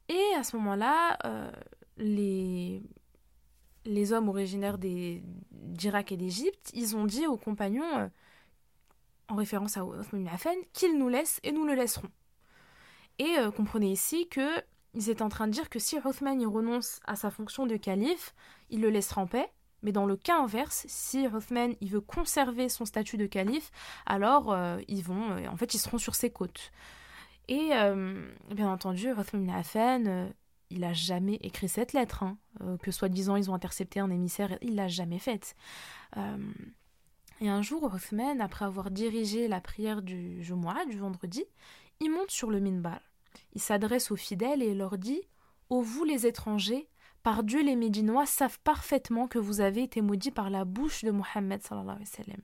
[0.09, 1.51] et à ce moment-là, euh,
[1.97, 2.81] les,
[3.85, 8.07] les hommes originaires d'Irak et d'Égypte, ils ont dit aux compagnons, euh,
[9.29, 12.09] en référence à Othman Affan, qu'ils nous laissent et nous le laisserons.
[13.19, 14.61] Et euh, comprenez ici que
[14.93, 18.35] ils étaient en train de dire que si Othman renonce à sa fonction de calife,
[18.69, 19.49] il le laissera en paix.
[19.83, 23.71] Mais dans le cas inverse, si Othman il veut conserver son statut de calife,
[24.05, 24.55] alors
[24.87, 26.71] ils vont, en fait, ils seront sur ses côtes.
[27.51, 28.23] Et euh,
[28.55, 30.29] bien entendu, Rothman euh,
[30.69, 34.57] il n'a jamais écrit cette lettre, hein, euh, que soi-disant ils ont intercepté un émissaire,
[34.61, 35.53] il l'a jamais faite.
[36.15, 41.43] et un jour, Rothman, après avoir dirigé la prière du Jumu'ah, du vendredi,
[41.99, 43.01] il monte sur le minbar.
[43.51, 45.21] Il s'adresse aux fidèles et leur dit
[45.69, 46.87] Ô vous les étrangers,
[47.21, 51.11] par Dieu les Médinois savent parfaitement que vous avez été maudits par la bouche de
[51.11, 52.41] Mohammed sallallahu alayhi wa sallam.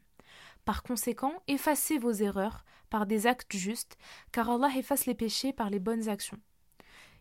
[0.67, 3.97] Par conséquent, effacez vos erreurs par des actes justes,
[4.33, 6.41] car Allah efface les péchés par les bonnes actions.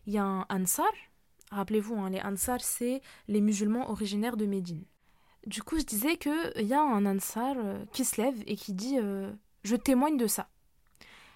[0.05, 0.91] Il y a un Ansar,
[1.51, 4.83] rappelez-vous, hein, les Ansar, c'est les musulmans originaires de Médine.
[5.45, 7.55] du coup, je disais qu'il y a un Ansar
[7.93, 8.97] qui se lève et qui dit
[9.63, 10.49] Je témoigne de ça.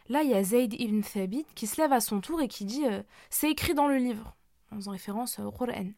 [0.09, 2.65] Là, il y a Zayd ibn Thabit qui se lève à son tour et qui
[2.65, 2.83] dit
[3.29, 4.35] C'est écrit dans le livre,
[4.69, 5.93] en faisant référence au Qur'an.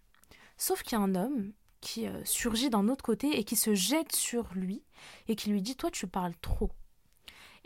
[0.58, 1.54] Sauf qu'il y a un homme
[1.84, 4.82] qui surgit d'un autre côté et qui se jette sur lui
[5.28, 6.72] et qui lui dit Toi, tu parles trop.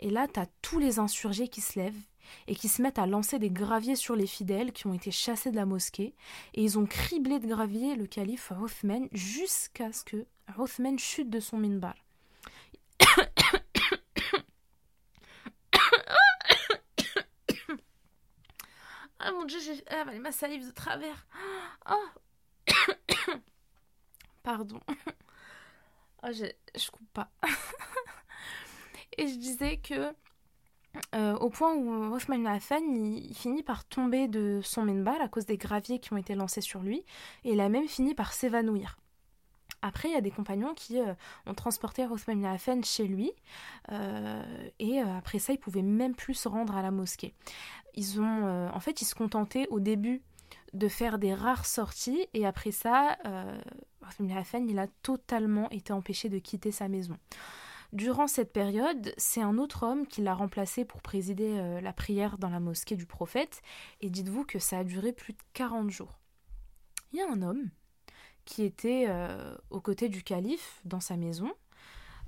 [0.00, 2.02] Et là, tu as tous les insurgés qui se lèvent
[2.46, 5.50] et qui se mettent à lancer des graviers sur les fidèles qui ont été chassés
[5.50, 6.14] de la mosquée.
[6.54, 10.26] Et ils ont criblé de graviers le calife Uthman jusqu'à ce que
[10.58, 11.94] Uthman chute de son minbar.
[19.20, 21.26] Ah mon dieu, j'ai avalé ma salive de travers.
[21.90, 22.06] Oh.
[24.48, 24.80] Pardon.
[26.24, 27.30] Oh, je coupe pas.
[29.18, 30.12] Et je disais que
[31.14, 35.46] euh, au point où Othman Affan il, finit par tomber de son minbar à cause
[35.46, 37.04] des graviers qui ont été lancés sur lui,
[37.44, 38.98] et il a même fini par s'évanouir.
[39.80, 41.14] Après, il y a des compagnons qui euh,
[41.46, 43.30] ont transporté Othman Affan chez lui,
[43.92, 44.42] euh,
[44.80, 47.32] et après ça, ils pouvaient même plus se rendre à la mosquée.
[47.94, 50.22] Ils ont, en fait, ils se contentaient au début
[50.72, 53.16] de faire des rares sorties, et après ça,
[54.02, 57.16] Affan il a totalement été empêché de quitter sa maison.
[57.92, 62.36] Durant cette période, c'est un autre homme qui l'a remplacé pour présider euh, la prière
[62.36, 63.62] dans la mosquée du prophète,
[64.02, 66.18] et dites-vous que ça a duré plus de 40 jours.
[67.12, 67.70] Il y a un homme
[68.44, 71.50] qui était euh, aux côtés du calife dans sa maison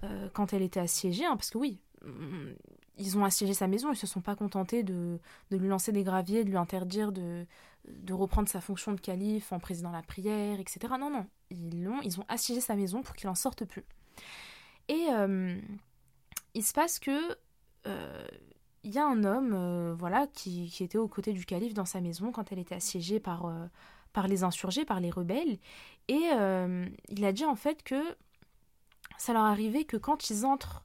[0.03, 2.53] euh, quand elle était assiégée, hein, parce que oui, mm,
[2.97, 5.19] ils ont assiégé sa maison, ils se sont pas contentés de,
[5.51, 7.47] lui lancer des graviers, de lui interdire de,
[7.89, 10.81] de reprendre sa fonction de calife en présidant la prière, etc.
[10.99, 13.85] Non, non, ils ont, ils ont assiégé sa maison pour qu'il en sorte plus.
[14.89, 15.59] Et euh,
[16.55, 17.37] il se passe que
[17.87, 18.27] euh,
[18.83, 21.85] il y a un homme euh, voilà, qui, qui, était aux côtés du calife dans
[21.85, 23.51] sa maison quand elle était assiégée par,
[24.13, 25.59] par les insurgés, par les rebelles.
[26.09, 26.31] Et
[27.09, 28.03] il a dit en fait que
[29.17, 30.85] ça leur arrivait que quand ils entrent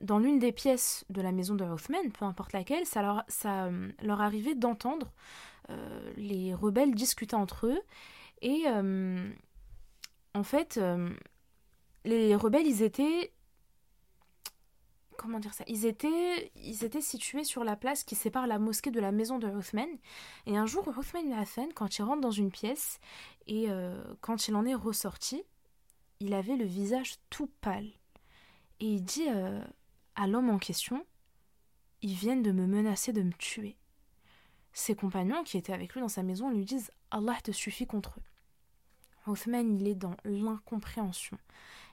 [0.00, 3.68] dans l'une des pièces de la maison de Othman, peu importe laquelle, ça leur, ça,
[4.02, 5.10] leur arrivait d'entendre
[6.16, 7.80] les rebelles discuter entre eux.
[8.42, 8.64] Et
[10.34, 10.80] en fait,
[12.04, 13.32] les rebelles, ils étaient
[15.20, 18.90] comment dire ça ils étaient, ils étaient situés sur la place qui sépare la mosquée
[18.90, 19.88] de la maison de Uthman.
[20.46, 20.88] Et un jour,
[21.36, 22.98] Affan, quand il rentre dans une pièce
[23.46, 25.42] et euh, quand il en est ressorti,
[26.20, 27.90] il avait le visage tout pâle.
[28.80, 29.62] Et il dit euh,
[30.14, 31.04] à l'homme en question
[32.00, 33.76] Ils viennent de me menacer de me tuer.
[34.72, 38.18] Ses compagnons qui étaient avec lui dans sa maison lui disent Allah te suffit contre
[38.18, 39.32] eux.
[39.32, 41.38] Uthman, il est dans l'incompréhension.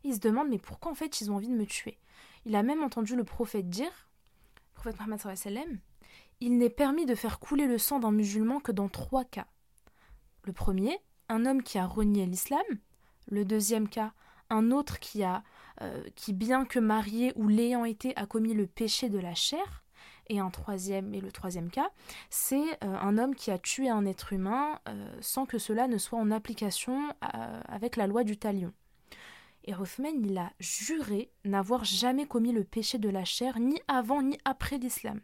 [0.03, 1.97] Il se demande mais pourquoi en fait ils ont envie de me tuer?
[2.45, 4.09] Il a même entendu le prophète dire,
[4.55, 5.79] le prophète Mohammed sallam,
[6.39, 9.47] il n'est permis de faire couler le sang d'un musulman que dans trois cas.
[10.43, 10.97] Le premier,
[11.29, 12.63] un homme qui a renié l'islam.
[13.29, 14.13] Le deuxième cas,
[14.49, 15.43] un autre qui a,
[15.81, 19.83] euh, qui bien que marié ou l'ayant été, a commis le péché de la chair.
[20.29, 21.89] Et un troisième, et le troisième cas,
[22.29, 25.97] c'est euh, un homme qui a tué un être humain euh, sans que cela ne
[25.97, 28.73] soit en application avec la loi du talion.
[29.67, 34.21] Et Rothman, il a juré n'avoir jamais commis le péché de la chair, ni avant
[34.21, 35.19] ni après l'islam.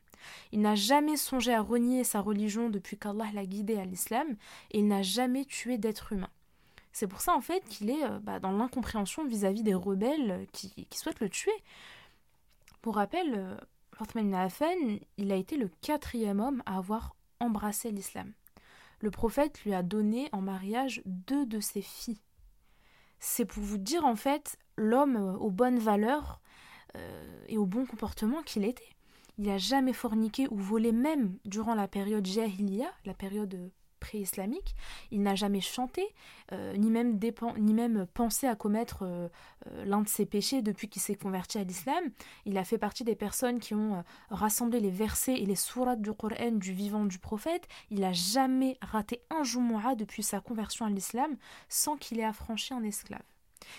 [0.51, 4.35] Il n'a jamais songé à renier sa religion depuis qu'Allah l'a guidé à l'islam,
[4.71, 6.29] et il n'a jamais tué d'être humain.
[6.91, 10.85] C'est pour ça, en fait, qu'il est euh, bah, dans l'incompréhension vis-à-vis des rebelles qui,
[10.91, 11.55] souhaitent le tuer.
[12.81, 13.57] Pour rappel,
[14.15, 18.33] Euh, Affan, il a été le quatrième homme à avoir embrassé l'islam.
[18.99, 22.21] Le prophète lui a donné en mariage deux de ses filles
[23.23, 26.41] c'est pour vous dire en fait l'homme aux bonnes valeurs
[26.97, 28.83] euh, et au bon comportement qu'il était.
[29.37, 33.71] Il n'a jamais forniqué ou volé même durant la période Jahiliya, la période
[34.03, 34.75] pré-islamique.
[35.11, 36.03] Il n'a jamais chanté,
[36.51, 37.17] euh, ni, même
[37.57, 39.29] ni même pensé à commettre euh,
[39.67, 42.03] euh, l'un de ses péchés depuis qu'il s'est converti à l'islam.
[42.45, 46.13] Il a fait partie des personnes qui ont rassemblé les versets et les sourates du
[46.13, 47.67] Coran du vivant du prophète.
[47.89, 51.37] Il n'a jamais raté un Jumu'ah depuis sa conversion à l'islam
[51.69, 53.23] sans qu'il ait affranchi un esclave.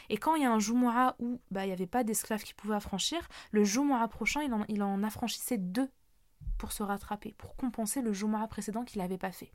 [0.09, 2.55] Et quand il y a un Jumu'ah où bah, il n'y avait pas d'esclave qui
[2.55, 5.91] pouvait affranchir, le Jumu'ah prochain, il en, il en affranchissait deux
[6.57, 9.53] pour se rattraper, pour compenser le Jumu'ah précédent qu'il n'avait pas fait.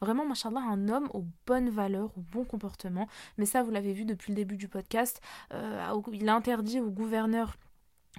[0.00, 3.08] Vraiment, machallah, un homme aux bonnes valeurs, au bon comportement.
[3.38, 5.20] Mais ça, vous l'avez vu depuis le début du podcast.
[5.52, 7.56] Euh, il interdit au gouverneur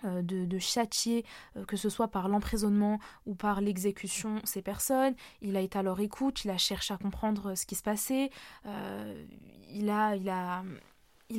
[0.06, 1.26] euh, de, châtier,
[1.56, 5.16] euh, que ce soit par l'emprisonnement ou par l'exécution, ces personnes.
[5.41, 8.30] Il a été à leur écoute, il a cherché à comprendre ce qui se passait.
[9.70, 10.64] il, a,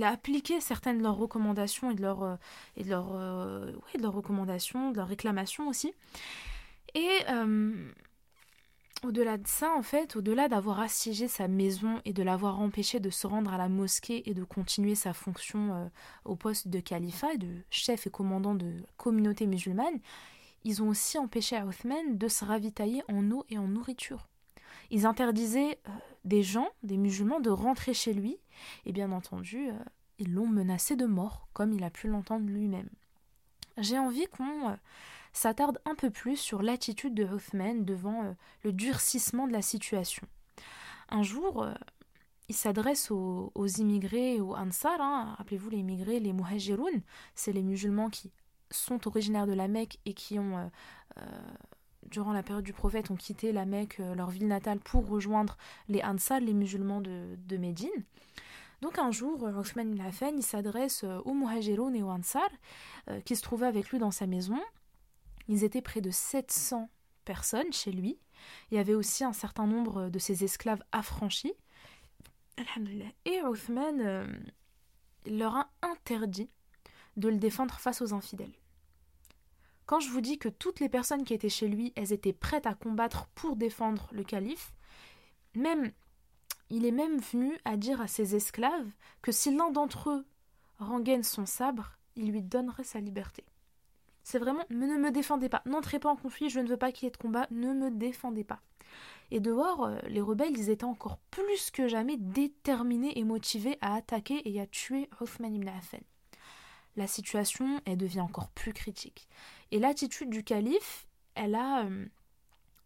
[0.02, 2.38] appliqué certaines de leurs recommandations et de leurs
[4.02, 5.92] recommandations, de leurs réclamations aussi.
[6.94, 7.20] Et
[9.04, 13.10] au-delà de ça, en fait, au-delà d'avoir assiégé sa maison et de l'avoir empêché de
[13.10, 15.86] se rendre à la mosquée et de continuer sa fonction euh,
[16.24, 20.00] au poste de califat, de chef et commandant de communauté musulmane,
[20.64, 24.26] ils ont aussi empêché à Othman de se ravitailler en eau et en nourriture.
[24.90, 25.90] Ils interdisaient euh,
[26.24, 28.38] des gens, des musulmans, de rentrer chez lui,
[28.86, 29.72] et bien entendu, euh,
[30.18, 32.88] ils l'ont menacé de mort, comme il a pu l'entendre lui-même.
[33.76, 34.76] J'ai envie qu'on
[35.34, 38.32] s'attarde un peu plus sur l'attitude de Hoffman devant euh,
[38.62, 40.26] le durcissement de la situation.
[41.10, 41.74] Un jour, euh,
[42.48, 47.02] il s'adresse aux, immigrés, aux Ansar, hein, rappelez-vous les immigrés, les Muhajiroun,
[47.34, 48.30] c'est les musulmans qui
[48.70, 50.70] sont originaires de la Mecque et qui ont,
[51.18, 51.22] euh,
[52.10, 55.56] durant la période du prophète, ont quitté la Mecque, leur ville natale, pour rejoindre
[55.88, 57.88] les Ansar, les musulmans de, Médine.
[58.82, 60.02] Donc un jour, Othman ibn
[60.36, 62.48] il s'adresse aux Muhajiroun et aux Ansar,
[63.24, 64.60] qui se trouvaient avec lui dans sa maison,
[65.48, 66.88] ils étaient près de 700
[67.24, 68.18] personnes chez lui.
[68.70, 71.54] Il y avait aussi un certain nombre de ses esclaves affranchis.
[73.24, 74.26] Et Uthman euh,
[75.26, 76.50] leur a interdit
[77.16, 78.54] de le défendre face aux infidèles.
[79.86, 82.66] Quand je vous dis que toutes les personnes qui étaient chez lui, elles étaient prêtes
[82.66, 84.72] à combattre pour défendre le calife,
[85.54, 85.92] même
[86.70, 88.90] il est même venu à dire à ses esclaves
[89.20, 90.26] que si l'un d'entre eux
[90.78, 93.44] rengaine son sabre, il lui donnerait sa liberté.
[94.24, 97.04] C'est vraiment ne me défendez pas, n'entrez pas en conflit, je ne veux pas qu'il
[97.04, 98.60] y ait de combat, ne me défendez pas.
[99.30, 103.94] Et dehors, euh, les rebelles, ils étaient encore plus que jamais déterminés et motivés à
[103.94, 106.00] attaquer et à tuer Uthman ibn Affan.
[106.96, 109.28] La situation, elle devient encore plus critique.
[109.72, 112.06] Et l'attitude du calife, elle a, euh,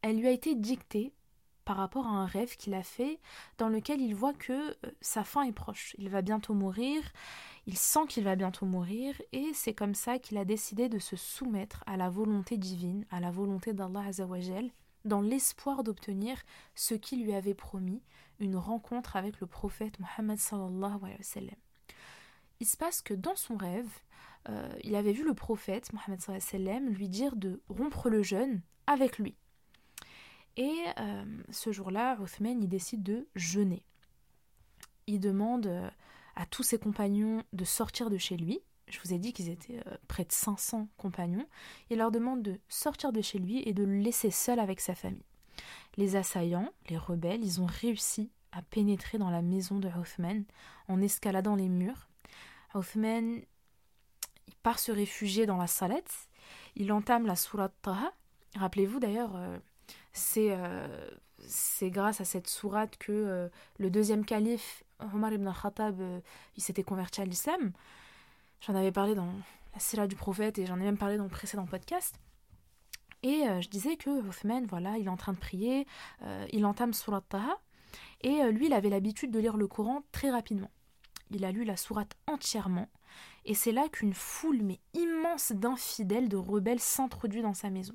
[0.03, 1.13] elle lui a été dictée
[1.69, 3.21] par rapport à un rêve qu'il a fait
[3.59, 5.95] dans lequel il voit que euh, sa fin est proche.
[5.99, 7.03] Il va bientôt mourir,
[7.67, 11.15] il sent qu'il va bientôt mourir et c'est comme ça qu'il a décidé de se
[11.15, 14.71] soumettre à la volonté divine, à la volonté d'Allah Azzawajal,
[15.05, 16.39] dans l'espoir d'obtenir
[16.75, 18.03] ce qu'il lui avait promis,
[18.41, 20.39] une rencontre avec le prophète Mohammed.
[22.61, 23.91] Il se passe que dans son rêve,
[24.49, 29.37] euh, il avait vu le prophète Mohammed lui dire de rompre le jeûne avec lui.
[30.59, 33.85] Et euh, ce jour-là, Othman, il décide de jeûner.
[35.07, 35.89] Il demande euh,
[36.35, 38.61] à tous ses compagnons de sortir de chez lui.
[38.89, 41.47] Je vous ai dit qu'ils étaient euh, près de 500 compagnons.
[41.91, 44.97] Il leur demande de sortir de chez lui et de le laisser seul avec sa
[44.97, 45.23] famille.
[45.97, 50.45] Les assaillants, les rebelles, ils ont réussi à pénétrer dans la maison de Othman
[50.89, 52.09] en escaladant les murs.
[52.75, 53.45] Il
[54.65, 56.29] part se réfugier dans la salette.
[56.75, 58.13] Il entame la Surat Taha.
[58.57, 59.37] Rappelez-vous d'ailleurs,
[60.19, 63.49] c'est grâce à cette sourate que euh,
[63.79, 66.21] le deuxième calife, Omar ibn Khattab, euh,
[66.57, 67.73] il s'était converti à l'islam.
[68.61, 69.33] J'en avais parlé dans
[69.73, 72.19] la sira du prophète et j'en ai même parlé dans le précédent podcast.
[73.23, 75.89] Et je disais que Uthman, voilà, il est en train de prier,
[76.53, 77.59] il entame Surat Taha,
[78.21, 80.71] et lui, il avait l'habitude de lire le Coran très rapidement.
[81.33, 82.89] Il a lu la sourate entièrement,
[83.45, 87.95] et c'est là qu'une foule mais immense d'infidèles, de rebelles s'introduit dans sa maison.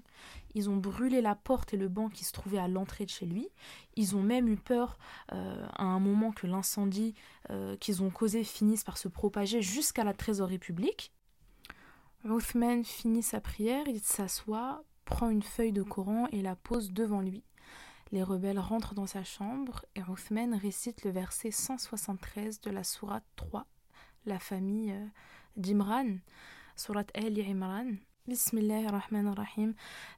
[0.55, 3.25] Ils ont brûlé la porte et le banc qui se trouvaient à l'entrée de chez
[3.25, 3.49] lui.
[3.95, 4.97] Ils ont même eu peur
[5.31, 7.15] euh, à un moment que l'incendie
[7.49, 11.11] euh, qu'ils ont causé finisse par se propager jusqu'à la trésorerie publique.
[12.25, 17.21] Uthman finit sa prière, il s'assoit, prend une feuille de Coran et la pose devant
[17.21, 17.43] lui.
[18.11, 23.25] Les rebelles rentrent dans sa chambre et Uthman récite le verset 173 de la sourate
[23.35, 23.65] 3,
[24.25, 25.05] la famille euh,
[25.57, 26.17] d'Imran,
[26.75, 27.95] surat Ali Imran.
[28.28, 29.74] بسم الله الرحمن الرحيم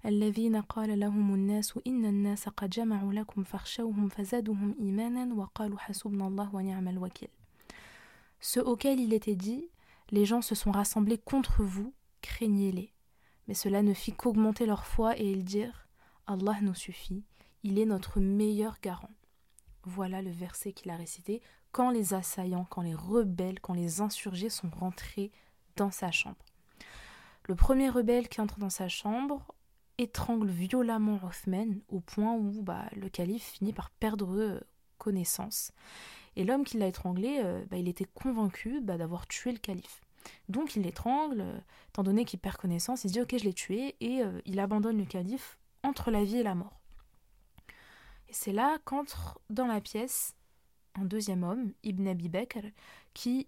[0.06, 6.54] الذين قال لهم الناس إن الناس قد جمعوا لكم فاخشوهم فزادهم إيمانا وقالوا حسبنا الله
[6.54, 7.28] ونعم الوكيل
[8.40, 9.68] Ceux auxquels il était dit
[10.10, 12.92] Les gens se sont rassemblés contre vous, craignez-les.
[13.46, 15.86] Mais cela ne fit qu'augmenter leur foi et ils dirent
[16.26, 17.24] Allah nous suffit,
[17.62, 19.10] il est notre meilleur garant.
[19.84, 24.50] Voilà le verset qu'il a récité quand les assaillants, quand les rebelles, quand les insurgés
[24.50, 25.30] sont rentrés
[25.76, 26.43] dans sa chambre.
[27.47, 29.53] Le premier rebelle qui entre dans sa chambre
[29.97, 34.59] étrangle violemment Othman au point où bah, le calife finit par perdre euh,
[34.97, 35.71] connaissance.
[36.35, 40.01] Et l'homme qui l'a étranglé, euh, bah, il était convaincu bah, d'avoir tué le calife.
[40.49, 43.53] Donc il l'étrangle, euh, étant donné qu'il perd connaissance, il se dit ok je l'ai
[43.53, 46.81] tué et il abandonne le calife entre la vie et la mort.
[48.27, 50.35] Et c'est là qu'entre dans la pièce
[50.95, 52.65] un deuxième homme, Ibn Abi Bakr,
[53.13, 53.47] qui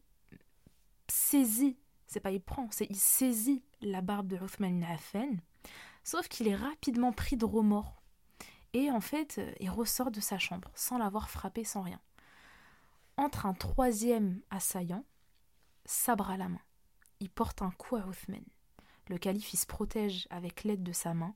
[1.07, 1.77] saisit
[2.07, 4.85] c'est pas il prend, c'est il saisit la barbe de Uthman
[6.03, 8.01] sauf qu'il est rapidement pris de remords.
[8.73, 11.99] Et en fait, euh, il ressort de sa chambre, sans l'avoir frappé, sans rien.
[13.17, 15.03] Entre un troisième assaillant,
[15.85, 16.61] sabre à la main.
[17.19, 18.43] Il porte un coup à Uthman.
[19.07, 21.33] Le calife il se protège avec l'aide de sa main.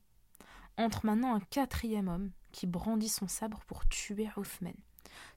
[0.78, 4.76] Entre maintenant un quatrième homme qui brandit son sabre pour tuer Uthman.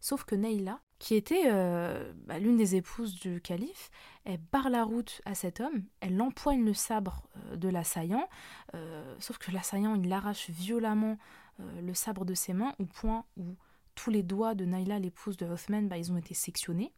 [0.04, 3.90] Sauf que Neila, qui était euh, bah, l'une des épouses du calife,
[4.26, 8.28] elle barre la route à cet homme, elle empoigne le sabre euh, de l'assaillant,
[8.74, 11.16] euh, sauf que l'assaillant, il arrache violemment
[11.58, 13.56] le sabre de ses mains au point où
[13.94, 16.92] tous les doigts de Naila, l'épouse de Othman, bah, ils ont été sectionnés.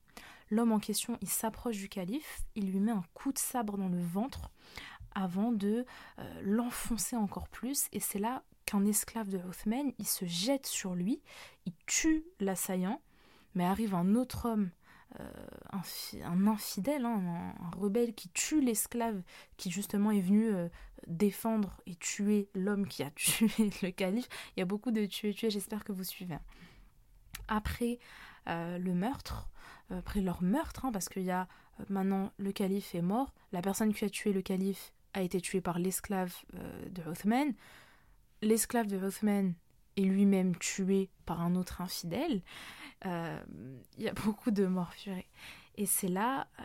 [0.50, 3.88] L'homme en question, il s'approche du calife, il lui met un coup de sabre dans
[3.88, 4.50] le ventre
[5.14, 5.86] avant de
[6.42, 11.22] l'enfoncer encore plus, et c'est là qu'un esclave de Othman, il se jette sur lui,
[11.64, 13.00] il tue l'assaillant,
[13.54, 14.70] mais arrive un autre homme,
[15.20, 15.24] euh,
[16.24, 19.22] un, infidèle, hein, un, rebelle qui tue l'esclave
[19.56, 20.68] qui justement est venu euh,
[21.06, 23.48] défendre et tuer l'homme qui a tué
[23.82, 24.28] le calife.
[24.56, 26.36] Il y a beaucoup de tuer tuer, j'espère que vous suivez.
[27.48, 27.98] Après
[28.48, 29.48] euh, le meurtre,
[29.90, 31.46] après leur meurtre, hein, parce qu'il y a
[31.88, 35.60] maintenant le calife est mort, la personne qui a tué le calife a été tuée
[35.60, 36.34] par l'esclave
[36.90, 37.54] de Othman
[38.46, 39.54] l'esclave de Rothman
[39.96, 42.42] est lui-même tué par un autre infidèle,
[43.04, 43.38] euh,
[43.98, 44.94] il y a beaucoup de morts
[45.76, 46.62] Et c'est là euh,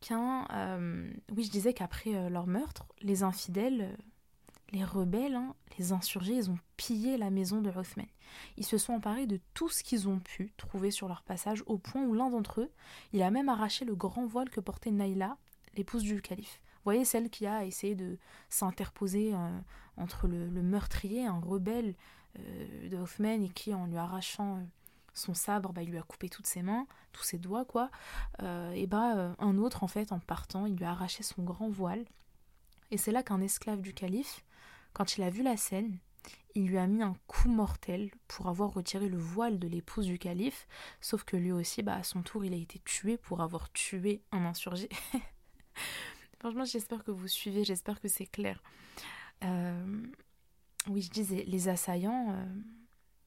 [0.00, 0.46] qu'un...
[0.52, 3.96] Euh, oui, je disais qu'après leur meurtre, les infidèles,
[4.72, 8.06] les rebelles, hein, les insurgés, ils ont pillé la maison de Rothman.
[8.56, 11.78] Ils se sont emparés de tout ce qu'ils ont pu trouver sur leur passage, au
[11.78, 12.70] point où l'un d'entre eux,
[13.12, 15.36] il a même arraché le grand voile que portait Naïla,
[15.74, 16.60] l'épouse du calife.
[16.88, 18.16] Voyez, celle qui a essayé de
[18.48, 19.34] s'interposer
[19.98, 21.94] entre le, meurtrier, un rebelle
[22.38, 24.60] euh, de Hoffman, et qui, en lui arrachant euh,
[25.12, 27.90] son sabre, bah, il lui a coupé toutes ses mains, tous ses doigts, quoi.
[28.42, 31.68] Euh, et bah, un autre, en fait, en partant, il lui a arraché son grand
[31.68, 32.06] voile.
[32.90, 34.42] Et c'est là qu'un esclave du calife,
[34.94, 35.98] quand il a vu la scène,
[36.54, 40.18] il lui a mis un coup mortel pour avoir retiré le voile de l'épouse du
[40.18, 40.66] calife,
[41.02, 44.22] sauf que lui aussi, bah, à son tour, il a été tué pour avoir tué
[44.32, 44.88] un insurgé.
[46.40, 48.62] Franchement, j'espère que vous suivez, j'espère que c'est clair.
[49.44, 50.02] Euh,
[50.88, 52.46] oui, je disais, les assaillants, euh,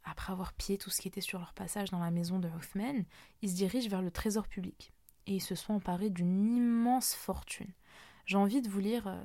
[0.04, 3.04] après avoir pillé tout ce qui était sur leur passage dans la maison de Hoffman,
[3.42, 4.94] ils se dirigent vers le trésor public
[5.28, 7.72] et ils se sont emparés d'une immense fortune.
[8.26, 9.24] J'ai envie de vous lire euh,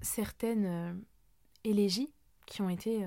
[0.00, 1.04] certaines
[1.64, 2.13] élégies
[2.46, 3.04] qui ont été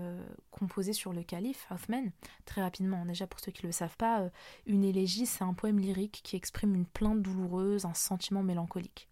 [0.51, 2.05] composées sur le calife Hoffman
[2.45, 3.05] très rapidement.
[3.05, 4.29] Déjà pour ceux qui ne le savent pas,
[4.65, 9.09] une élégie c'est un poème lyrique qui exprime une plainte douloureuse, un sentiment mélancolique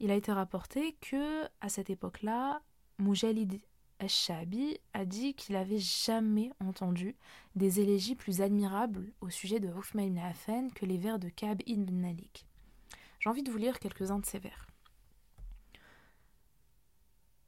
[0.00, 2.62] il a été rapporté que à cette époque-là,
[2.98, 3.60] Mujalid
[3.98, 7.16] al-Shabi a dit qu'il n'avait jamais entendu
[7.56, 11.60] des élégies plus admirables au sujet de Uthman ibn Affan que les vers de Kab
[11.66, 12.46] ibn Malik.
[13.18, 14.67] J'ai envie de vous lire quelques-uns de ces vers.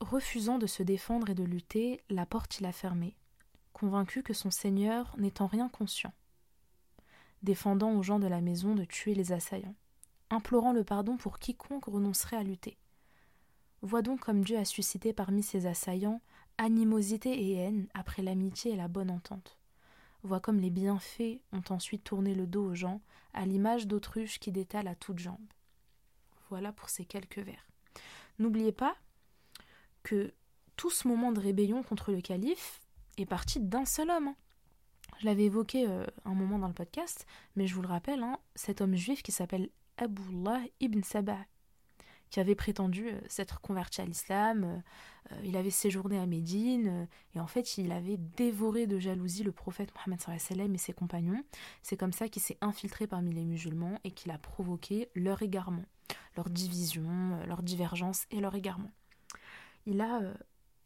[0.01, 3.17] Refusant de se défendre et de lutter, la porte il a fermée,
[3.73, 6.13] convaincu que son seigneur n'est en rien conscient,
[7.43, 9.75] défendant aux gens de la maison de tuer les assaillants
[10.31, 12.79] implorant le pardon pour quiconque renoncerait à lutter.
[13.83, 16.21] Vois donc comme Dieu a suscité parmi ses assaillants
[16.59, 19.57] animosité et haine après l'amitié et la bonne entente.
[20.23, 23.01] Vois comme les bienfaits ont ensuite tourné le dos aux gens,
[23.33, 25.39] à l'image d'autruches qui détalent à toutes jambes.
[26.51, 27.67] Voilà pour ces quelques vers.
[28.39, 28.95] N'oubliez pas
[30.03, 30.33] que
[30.77, 32.81] tout ce moment de rébellion contre le calife
[33.19, 34.29] est parti d'un seul homme.
[34.29, 34.37] Hein.
[35.21, 37.27] Je l'avais évoqué euh, un moment dans le podcast,
[37.57, 41.45] mais je vous le rappelle, hein, cet homme juif qui s'appelle Abullah ibn Sabah,
[42.31, 44.83] qui avait prétendu euh, s'être converti à l'islam.
[45.31, 49.53] Euh, il avait séjourné à Médine et en fait il avait dévoré de jalousie le
[49.53, 50.21] prophète Mohammed
[50.75, 51.45] et ses compagnons.
[51.83, 55.85] C'est comme ça qu'il s'est infiltré parmi les musulmans et qu'il a provoqué leur égarement,
[56.37, 58.91] leur division, leur divergence et leur égarement.
[59.87, 60.21] Il a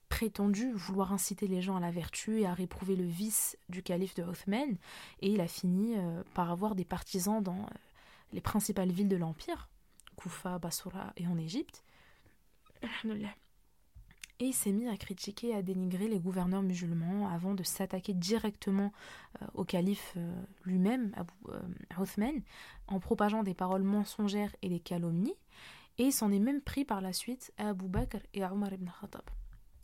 [0.09, 4.15] prétendu vouloir inciter les gens à la vertu et à réprouver le vice du calife
[4.15, 4.77] de Othman
[5.21, 5.97] et il a fini
[6.35, 7.67] par avoir des partisans dans
[8.33, 9.69] les principales villes de l'Empire,
[10.17, 11.85] Koufa, Basura et en Égypte.
[14.41, 18.15] Et il s'est mis à critiquer et à dénigrer les gouverneurs musulmans avant de s'attaquer
[18.15, 18.93] directement
[19.41, 20.35] euh, au calife euh,
[20.65, 22.41] lui-même, Abu euh,
[22.89, 25.37] en propageant des paroles mensongères et des calomnies.
[25.99, 28.91] Et s'en est même pris par la suite à Abu Bakr et à Omar ibn
[29.01, 29.23] Khattab.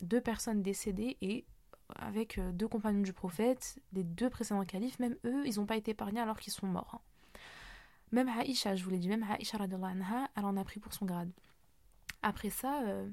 [0.01, 1.45] Deux personnes décédées et
[1.95, 5.91] avec deux compagnons du prophète, des deux précédents califes, même eux, ils n'ont pas été
[5.91, 6.95] épargnés alors qu'ils sont morts.
[6.95, 7.01] Hein.
[8.11, 11.05] Même Aïcha, je vous l'ai dit, même Aïcha, anha, elle en a pris pour son
[11.05, 11.31] grade.
[12.21, 13.09] Après ça, euh,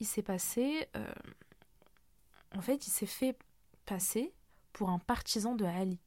[0.00, 0.88] il s'est passé.
[0.96, 1.12] Euh,
[2.54, 3.36] en fait, il s'est fait
[3.86, 4.34] passer
[4.72, 6.00] pour un partisan de Ali.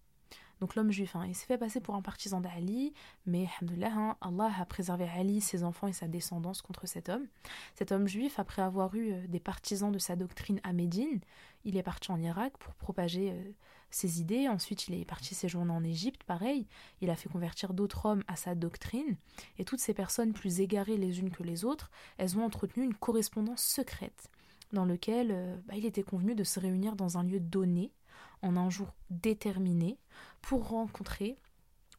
[0.60, 2.94] Donc l'homme juif, hein, il s'est fait passer pour un partisan d'Ali,
[3.26, 3.48] mais
[3.84, 7.28] hein, Allah a préservé Ali, ses enfants et sa descendance contre cet homme.
[7.76, 11.20] Cet homme juif, après avoir eu euh, des partisans de sa doctrine à Médine,
[11.64, 13.34] il est parti en Irak pour propager
[13.92, 14.48] ses idées.
[14.48, 16.66] Ensuite, il est parti séjourner en Égypte, pareil.
[17.02, 19.18] Il a fait convertir d'autres hommes à sa doctrine.
[19.58, 22.94] Et toutes ces personnes plus égarées les unes que les autres, elles ont entretenu une
[22.94, 24.30] correspondance secrète
[24.72, 27.92] dans lequel bah, il était convenu de se réunir dans un lieu donné,
[28.42, 29.98] en un jour déterminé,
[30.42, 31.38] pour rencontrer,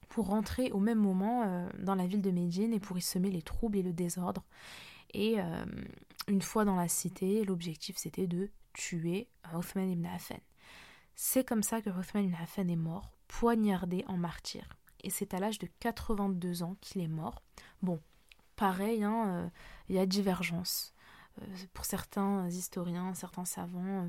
[0.09, 3.43] pour rentrer au même moment dans la ville de Médine et pour y semer les
[3.43, 4.45] troubles et le désordre.
[5.13, 5.37] Et
[6.29, 10.41] une fois dans la cité, l'objectif c'était de tuer Othman ibn Affan.
[11.15, 14.79] C'est comme ça que Othman ibn Affan est mort, poignardé en martyr.
[15.03, 17.43] Et c'est à l'âge de 82 ans qu'il est mort.
[17.83, 18.01] Bon,
[18.57, 19.49] pareil, hein, euh,
[19.89, 20.93] il y a divergence.
[21.41, 24.09] Euh, pour certains historiens, certains savants, euh,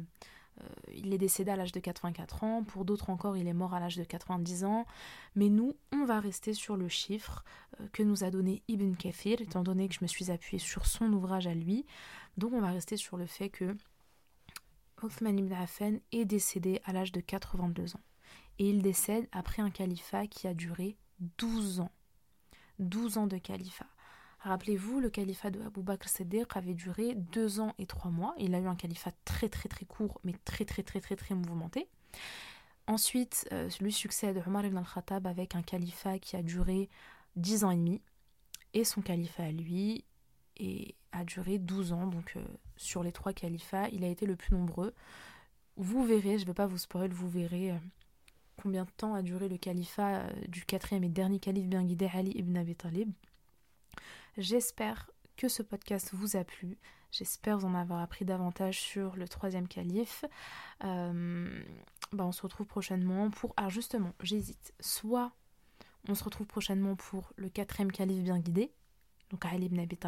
[0.94, 3.80] il est décédé à l'âge de 84 ans, pour d'autres encore, il est mort à
[3.80, 4.86] l'âge de 90 ans.
[5.36, 7.44] Mais nous, on va rester sur le chiffre
[7.94, 11.12] que nous a donné Ibn Kathir, étant donné que je me suis appuyée sur son
[11.14, 11.86] ouvrage à lui.
[12.38, 13.76] Donc on va rester sur le fait que
[15.02, 18.02] Othman ibn Affan est décédé à l'âge de 82 ans.
[18.58, 20.98] Et il décède après un califat qui a duré
[21.38, 21.92] 12 ans.
[22.80, 23.88] 12 ans de califat.
[24.42, 28.34] Rappelez-vous, le califat de Abu Bakr Siddiq avait duré 2 ans et 3 mois.
[28.38, 31.36] Il a eu un califat très très très court, mais très très très très très
[31.36, 31.90] mouvementé.
[32.88, 36.90] Ensuite, euh, lui succède Omar ibn al-Khattab avec un califat qui a duré
[37.36, 38.02] 10 ans et demi.
[38.74, 40.06] Et son califat à lui
[41.12, 42.08] a duré 12 ans.
[42.08, 42.44] Donc euh,
[42.78, 44.94] sur les trois califats, il a été le plus nombreux.
[45.76, 47.78] Vous verrez, je ne vais pas vous spoiler, vous verrez euh,
[48.56, 52.32] combien de temps a duré le califat du quatrième et dernier calife bien guidé Ali
[52.32, 53.12] ibn Abi Talib.
[54.40, 56.78] J'espère que ce podcast vous a plu.
[57.12, 60.24] J'espère vous en avoir appris davantage sur le troisième calife.
[60.80, 63.54] bah on se retrouve prochainement pour...
[63.58, 64.74] Ah justement, j'hésite.
[64.80, 65.34] Soit
[66.08, 68.72] on se retrouve prochainement pour le quatrième calife bien guidé,
[69.30, 70.00] donc Ali ibn Abi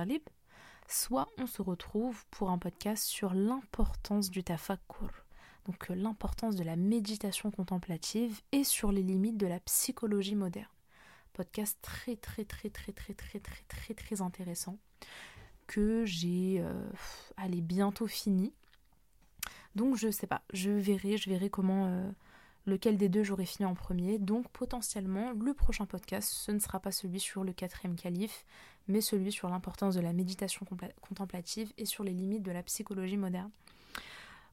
[0.87, 5.11] soit on se retrouve pour un podcast sur l'importance du tafakkur,
[5.65, 10.67] donc euh, l'importance de la méditation contemplative et sur les limites de la psychologie moderne.
[11.33, 14.77] Podcast très très très très très très très très très intéressant
[15.67, 16.83] que j'ai euh,
[17.61, 18.53] bientôt fini.
[19.75, 22.11] Donc je sais pas, je verrai, je verrai comment euh,
[22.65, 24.19] lequel des deux j'aurai fini en premier.
[24.19, 28.45] Donc potentiellement le prochain podcast, ce ne sera pas celui sur le quatrième calife,
[28.87, 30.65] mais celui sur l'importance de la méditation
[31.01, 33.51] contemplative et sur les limites de la psychologie moderne.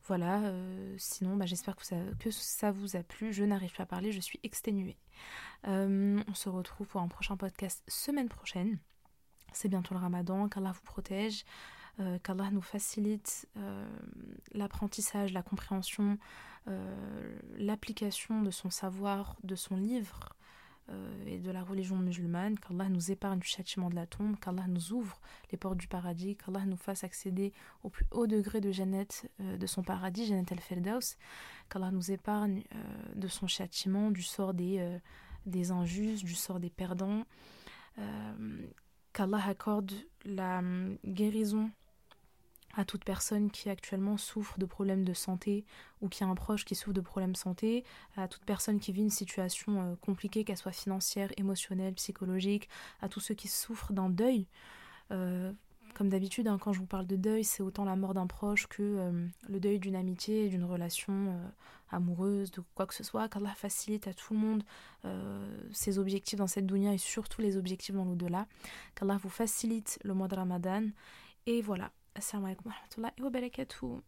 [0.09, 3.31] Voilà, euh, sinon bah, j'espère que ça, vous a plu.
[3.31, 4.97] Je n'arrive pas à parler, je suis exténuée.
[5.67, 8.79] Euh, on se retrouve pour un prochain podcast semaine prochaine.
[9.53, 11.45] C'est bientôt le ramadan, qu'Allah vous protège,
[12.01, 13.47] euh, qu'Allah nous facilite
[14.53, 16.19] l'apprentissage, la compréhension,
[17.59, 20.31] l'application de son savoir, de son livre,
[21.27, 24.93] et de la religion musulmane, qu'Allah nous épargne du châtiment de la tombe, qu'Allah nous
[24.93, 25.21] ouvre
[25.53, 29.57] les portes du paradis, qu'Allah nous fasse accéder au plus haut degré de Jannat, euh,
[29.57, 31.17] de son paradis, Jannat al-Firdaus,
[31.69, 32.79] qu'Allah nous épargne euh,
[33.15, 34.99] de son châtiment, du sort des,
[35.47, 37.25] des injustes, du sort des perdants,
[39.13, 39.93] qu'Allah accorde
[40.25, 41.71] la hum, guérison
[42.79, 45.65] à toute personne qui actuellement souffre de problèmes de santé
[46.01, 47.85] ou qui a un proche qui souffre de problèmes de santé,
[48.17, 52.69] à toute personne qui vit une situation euh, compliquée, qu'elle soit financière, émotionnelle, psychologique,
[53.03, 54.47] à tous ceux qui souffrent d'un deuil.
[55.11, 55.53] Euh,
[55.95, 58.69] comme d'habitude, hein, quand je vous parle de deuil, c'est autant la mort d'un proche
[58.69, 61.37] que euh, le deuil d'une amitié, d'une relation
[61.91, 63.29] amoureuse, de quoi que ce soit.
[63.29, 64.63] Qu'Allah facilite à tout le monde
[65.73, 68.47] ses objectifs dans cette dunya et surtout les objectifs dans l'au-delà.
[68.95, 70.85] Qu'Allah vous facilite le mois de Ramadan.
[71.47, 71.91] Et voilà,
[72.21, 72.53] so i'm i'll
[73.69, 74.03] too